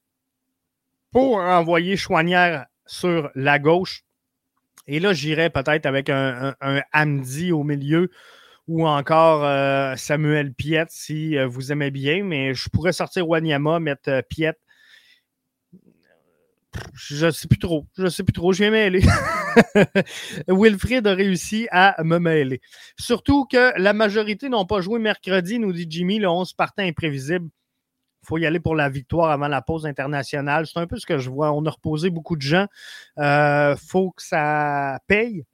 pour 1.10 1.36
envoyer 1.36 1.96
Chouanière 1.96 2.66
sur 2.86 3.30
la 3.34 3.58
gauche. 3.58 4.02
Et 4.86 4.98
là, 4.98 5.12
j'irais 5.12 5.50
peut-être 5.50 5.86
avec 5.86 6.10
un, 6.10 6.54
Hamdi 6.92 7.52
au 7.52 7.62
milieu 7.62 8.10
ou 8.66 8.86
encore 8.86 9.44
euh, 9.44 9.94
Samuel 9.96 10.52
Piet 10.54 10.86
si 10.88 11.36
euh, 11.36 11.46
vous 11.46 11.70
aimez 11.70 11.90
bien. 11.90 12.24
Mais 12.24 12.54
je 12.54 12.68
pourrais 12.68 12.92
sortir 12.92 13.28
Wanyama, 13.28 13.78
mettre 13.78 14.22
Piet 14.28 14.54
je 16.94 17.30
sais 17.30 17.48
plus 17.48 17.58
trop. 17.58 17.86
Je 17.96 18.08
sais 18.08 18.22
plus 18.22 18.32
trop. 18.32 18.52
Je 18.52 18.58
viens 18.58 18.70
mêler. 18.70 19.02
Wilfrid 20.48 21.06
a 21.06 21.14
réussi 21.14 21.68
à 21.70 22.02
me 22.02 22.18
mêler. 22.18 22.60
Surtout 22.98 23.46
que 23.46 23.78
la 23.78 23.92
majorité 23.92 24.48
n'ont 24.48 24.66
pas 24.66 24.80
joué 24.80 24.98
mercredi, 24.98 25.58
nous 25.58 25.72
dit 25.72 25.86
Jimmy, 25.88 26.18
le 26.18 26.28
11 26.28 26.52
partant 26.54 26.82
imprévisible. 26.82 27.48
Il 28.22 28.28
faut 28.28 28.38
y 28.38 28.46
aller 28.46 28.60
pour 28.60 28.76
la 28.76 28.88
victoire 28.88 29.30
avant 29.30 29.48
la 29.48 29.62
pause 29.62 29.84
internationale. 29.84 30.66
C'est 30.66 30.78
un 30.78 30.86
peu 30.86 30.96
ce 30.96 31.06
que 31.06 31.18
je 31.18 31.28
vois. 31.28 31.52
On 31.52 31.64
a 31.66 31.70
reposé 31.70 32.08
beaucoup 32.08 32.36
de 32.36 32.42
gens. 32.42 32.66
Il 33.16 33.24
euh, 33.24 33.76
faut 33.76 34.12
que 34.12 34.22
ça 34.22 35.00
paye. 35.08 35.44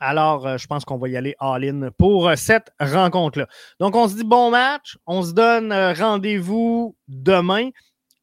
Alors, 0.00 0.46
euh, 0.46 0.56
je 0.56 0.66
pense 0.66 0.84
qu'on 0.84 0.96
va 0.96 1.08
y 1.08 1.16
aller 1.16 1.34
all-in 1.40 1.90
pour 1.98 2.30
cette 2.36 2.70
rencontre-là. 2.80 3.48
Donc, 3.80 3.96
on 3.96 4.08
se 4.08 4.14
dit 4.14 4.24
bon 4.24 4.50
match. 4.50 4.96
On 5.06 5.22
se 5.22 5.32
donne 5.32 5.72
euh, 5.72 5.92
rendez-vous 5.92 6.96
demain. 7.08 7.70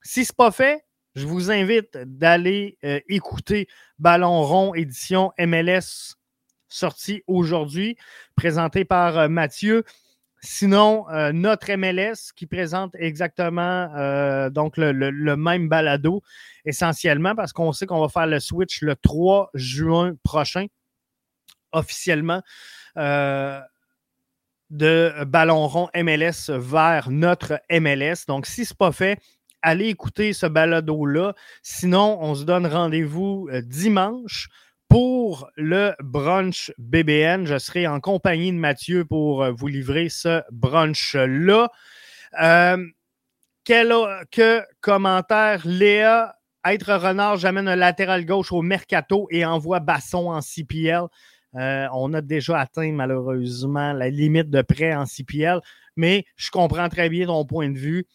Si 0.02 0.26
ce 0.26 0.32
n'est 0.32 0.36
pas 0.36 0.52
fait, 0.52 0.85
je 1.16 1.26
vous 1.26 1.50
invite 1.50 1.98
d'aller 1.98 2.78
euh, 2.84 3.00
écouter 3.08 3.68
Ballon 4.00 4.42
rond 4.44 4.74
édition 4.74 5.32
MLS 5.40 6.16
sortie 6.68 7.24
aujourd'hui, 7.26 7.96
présenté 8.36 8.84
par 8.84 9.18
euh, 9.18 9.28
Mathieu. 9.30 9.86
Sinon, 10.42 11.10
euh, 11.10 11.32
notre 11.32 11.72
MLS 11.74 12.34
qui 12.36 12.48
présente 12.48 12.94
exactement 12.96 13.88
donc 14.50 14.78
le, 14.78 14.92
le, 14.92 15.38
même 15.38 15.70
balado, 15.70 16.22
essentiellement, 16.66 17.34
parce 17.34 17.54
qu'on 17.54 17.72
sait 17.72 17.86
qu'on 17.86 18.02
va 18.02 18.10
faire 18.10 18.28
le 18.28 18.40
switch 18.40 18.82
le 18.82 18.96
3 18.96 19.50
juin 19.56 20.16
prochain, 20.24 20.68
officiellement, 21.72 22.44
de 24.70 25.24
Ballon 25.24 25.68
rond 25.68 25.90
MLS 25.96 26.50
vers 26.50 27.10
notre 27.10 27.60
MLS. 27.72 28.26
Donc, 28.28 28.46
si 28.46 28.66
ce 28.66 28.74
n'est 28.74 28.78
pas 28.78 28.92
fait, 28.92 29.18
allez 29.66 29.88
écouter 29.88 30.32
ce 30.32 30.46
balado-là. 30.46 31.34
Sinon, 31.64 32.20
on 32.22 32.36
se 32.36 32.44
donne 32.44 32.68
rendez-vous 32.68 33.50
euh, 33.52 33.62
dimanche 33.62 34.48
pour 34.88 35.50
le 35.56 35.94
brunch 36.00 36.72
BBN. 36.78 37.46
Je 37.48 37.58
serai 37.58 37.88
en 37.88 38.00
compagnie 38.00 38.52
de 38.52 38.58
Mathieu 38.58 39.06
pour 39.06 39.44
euh, 39.44 39.52
vous 39.52 39.68
livrer 39.68 40.08
ce 40.10 40.44
brunch-là. 40.52 41.70
Euh, 42.40 42.78
quel 43.64 43.92
que 44.32 44.62
commentaire, 44.82 45.64
Léa, 45.66 46.36
être 46.64 46.94
renard, 46.94 47.38
j'amène 47.38 47.68
un 47.68 47.76
latéral 47.76 48.24
gauche 48.24 48.52
au 48.52 48.62
mercato 48.62 49.28
et 49.32 49.46
envoie 49.46 49.80
Basson 49.80 50.30
en 50.30 50.42
CPL. 50.42 51.06
on 51.54 52.14
a 52.14 52.22
déjà 52.22 52.60
atteint 52.60 52.92
malheureusement 52.92 53.94
la 53.94 54.10
limite 54.10 54.52
de 54.52 54.62
prêt 54.62 54.94
en 54.94 55.06
CPL, 55.06 55.62
mais 55.96 56.26
je 56.36 56.52
comprends 56.52 56.90
très 56.90 57.10
bien 57.10 57.26
ton 57.26 57.46
point 57.46 57.70
de 57.70 57.78
vue. 57.80 58.06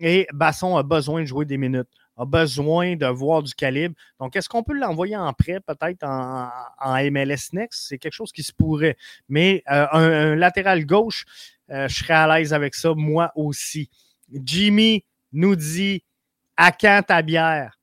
Et 0.00 0.26
Basson 0.32 0.76
a 0.78 0.82
besoin 0.82 1.20
de 1.20 1.26
jouer 1.26 1.44
des 1.44 1.58
minutes, 1.58 1.88
a 2.16 2.24
besoin 2.24 2.96
de 2.96 3.06
voir 3.06 3.42
du 3.42 3.52
calibre. 3.54 3.94
Donc, 4.18 4.34
est-ce 4.34 4.48
qu'on 4.48 4.62
peut 4.62 4.72
l'envoyer 4.72 5.14
en 5.14 5.30
prêt, 5.34 5.60
peut-être 5.60 6.02
en, 6.02 6.48
MLS 7.10 7.52
Next? 7.52 7.86
C'est 7.86 7.98
quelque 7.98 8.14
chose 8.14 8.32
qui 8.32 8.42
se 8.42 8.52
pourrait. 8.52 8.96
Mais 9.28 9.62
euh, 9.70 9.86
un, 9.92 10.34
latéral 10.36 10.86
gauche, 10.86 11.26
euh, 11.70 11.86
je 11.86 11.96
serais 11.96 12.14
à 12.14 12.38
l'aise 12.38 12.54
avec 12.54 12.74
ça, 12.74 12.94
moi 12.96 13.30
aussi. 13.36 13.90
Jimmy 14.32 15.04
nous 15.32 15.54
dit 15.54 16.02
à 16.56 16.72
quand 16.72 17.02
ta 17.06 17.20
bière? 17.20 17.78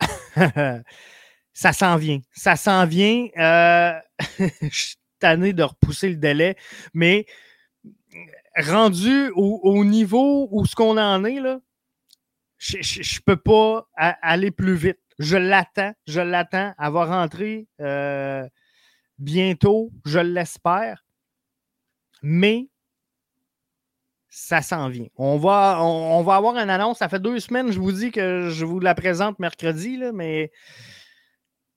ça 1.54 1.72
s'en 1.72 1.96
vient. 1.96 2.20
Ça 2.32 2.56
s'en 2.56 2.84
vient. 2.84 3.28
Euh, 3.38 3.98
je 4.38 4.68
suis 4.70 4.96
tanné 5.18 5.54
de 5.54 5.62
repousser 5.62 6.10
le 6.10 6.16
délai, 6.16 6.56
mais 6.92 7.24
rendu 8.56 9.30
au, 9.34 9.84
niveau 9.84 10.48
où 10.50 10.64
ce 10.64 10.74
qu'on 10.74 10.98
en 10.98 11.24
est, 11.24 11.40
là, 11.40 11.60
je 12.58 12.78
ne 12.78 13.24
peux 13.24 13.36
pas 13.36 13.88
aller 13.94 14.50
plus 14.50 14.74
vite. 14.74 14.98
Je 15.18 15.36
l'attends, 15.36 15.92
je 16.06 16.20
l'attends. 16.20 16.74
Elle 16.78 16.92
va 16.92 17.04
rentrer 17.04 17.66
euh, 17.80 18.46
bientôt, 19.18 19.90
je 20.04 20.18
l'espère. 20.18 21.04
Mais 22.22 22.68
ça 24.28 24.60
s'en 24.60 24.88
vient. 24.88 25.08
On 25.16 25.38
va, 25.38 25.82
on, 25.82 26.22
va 26.22 26.36
avoir 26.36 26.56
une 26.56 26.68
annonce. 26.68 26.98
Ça 26.98 27.08
fait 27.08 27.20
deux 27.20 27.40
semaines, 27.40 27.72
je 27.72 27.78
vous 27.78 27.92
dis 27.92 28.10
que 28.10 28.50
je 28.50 28.64
vous 28.64 28.80
la 28.80 28.94
présente 28.94 29.38
mercredi, 29.38 29.96
là, 29.96 30.12
mais 30.12 30.50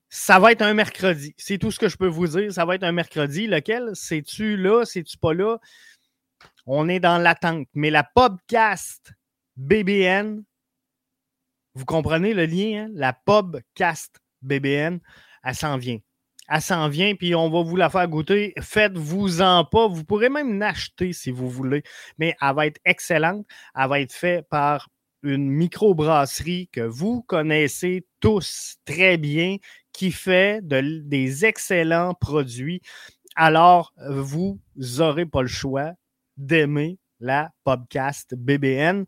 ça 0.09 0.39
va 0.39 0.51
être 0.51 0.61
un 0.61 0.73
mercredi. 0.73 1.33
C'est 1.37 1.57
tout 1.57 1.71
ce 1.71 1.79
que 1.79 1.87
je 1.87 1.95
peux 1.95 2.07
vous 2.07 2.27
dire. 2.27 2.51
Ça 2.51 2.65
va 2.65 2.75
être 2.75 2.83
un 2.83 2.91
mercredi. 2.91 3.47
Lequel? 3.47 3.91
C'est-tu 3.93 4.57
là? 4.57 4.83
C'est-tu 4.83 5.17
pas 5.17 5.33
là? 5.33 5.59
On 6.65 6.87
est 6.89 6.99
dans 6.99 7.17
l'attente. 7.17 7.67
Mais 7.73 7.89
la 7.89 8.03
podcast 8.03 9.13
BBN, 9.57 10.43
vous 11.75 11.85
comprenez 11.85 12.33
le 12.33 12.45
lien? 12.45 12.85
Hein? 12.85 12.91
La 12.93 13.13
podcast 13.13 14.19
BBN, 14.41 14.99
elle 15.43 15.55
s'en 15.55 15.77
vient. 15.77 15.99
Elle 16.47 16.61
s'en 16.61 16.89
vient, 16.89 17.13
puis 17.15 17.35
on 17.35 17.49
va 17.49 17.61
vous 17.61 17.75
la 17.75 17.89
faire 17.89 18.07
goûter. 18.07 18.53
Faites-vous-en 18.59 19.65
pas. 19.65 19.87
Vous 19.87 20.03
pourrez 20.03 20.29
même 20.29 20.57
l'acheter 20.57 21.13
si 21.13 21.29
vous 21.29 21.49
voulez. 21.49 21.83
Mais 22.17 22.35
elle 22.41 22.55
va 22.55 22.65
être 22.65 22.81
excellente. 22.85 23.45
Elle 23.75 23.89
va 23.89 23.99
être 23.99 24.13
faite 24.13 24.47
par 24.49 24.89
une 25.21 25.49
microbrasserie 25.49 26.69
que 26.71 26.81
vous 26.81 27.21
connaissez 27.23 28.07
tous 28.19 28.77
très 28.85 29.17
bien, 29.17 29.57
qui 29.91 30.11
fait 30.11 30.61
des 30.63 31.45
excellents 31.45 32.13
produits. 32.13 32.81
Alors, 33.35 33.93
vous 34.09 34.59
n'aurez 34.75 35.25
pas 35.25 35.41
le 35.41 35.47
choix 35.47 35.93
d'aimer 36.39 36.97
la 37.19 37.51
podcast 37.63 38.33
BBN. 38.35 39.05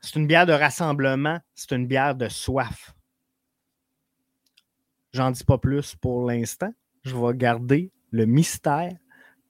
C'est 0.00 0.16
une 0.16 0.26
bière 0.26 0.46
de 0.46 0.52
rassemblement, 0.52 1.38
c'est 1.54 1.72
une 1.72 1.86
bière 1.86 2.14
de 2.14 2.28
soif. 2.28 2.94
J'en 5.12 5.30
dis 5.30 5.44
pas 5.44 5.58
plus 5.58 5.94
pour 5.94 6.26
l'instant. 6.26 6.72
Je 7.04 7.14
vais 7.14 7.36
garder 7.36 7.92
le 8.10 8.26
mystère 8.26 8.92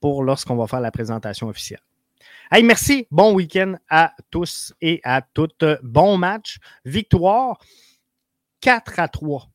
pour 0.00 0.22
lorsqu'on 0.22 0.56
va 0.56 0.66
faire 0.66 0.80
la 0.80 0.90
présentation 0.90 1.48
officielle. 1.48 1.80
Hey, 2.50 2.62
merci. 2.62 3.06
Bon 3.10 3.34
week-end 3.34 3.76
à 3.88 4.14
tous 4.30 4.74
et 4.80 5.00
à 5.04 5.22
toutes. 5.22 5.64
Bon 5.82 6.18
match. 6.18 6.58
Victoire 6.84 7.58
4 8.60 9.00
à 9.00 9.08
3 9.08 9.48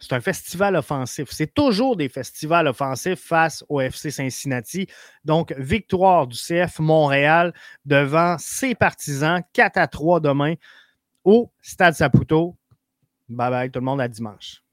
c'est 0.00 0.12
un 0.12 0.20
festival 0.20 0.76
offensif. 0.76 1.28
C'est 1.30 1.52
toujours 1.52 1.96
des 1.96 2.08
festivals 2.08 2.66
offensifs 2.66 3.20
face 3.20 3.64
au 3.68 3.80
FC 3.80 4.10
Cincinnati. 4.10 4.86
Donc, 5.24 5.54
victoire 5.56 6.26
du 6.26 6.36
CF 6.36 6.78
Montréal 6.78 7.54
devant 7.84 8.36
ses 8.38 8.74
partisans, 8.74 9.42
4 9.52 9.76
à 9.78 9.86
3 9.86 10.20
demain 10.20 10.54
au 11.24 11.50
Stade 11.62 11.94
Saputo. 11.94 12.56
Bye 13.28 13.50
bye 13.50 13.70
tout 13.70 13.80
le 13.80 13.84
monde, 13.84 14.00
à 14.00 14.08
dimanche. 14.08 14.63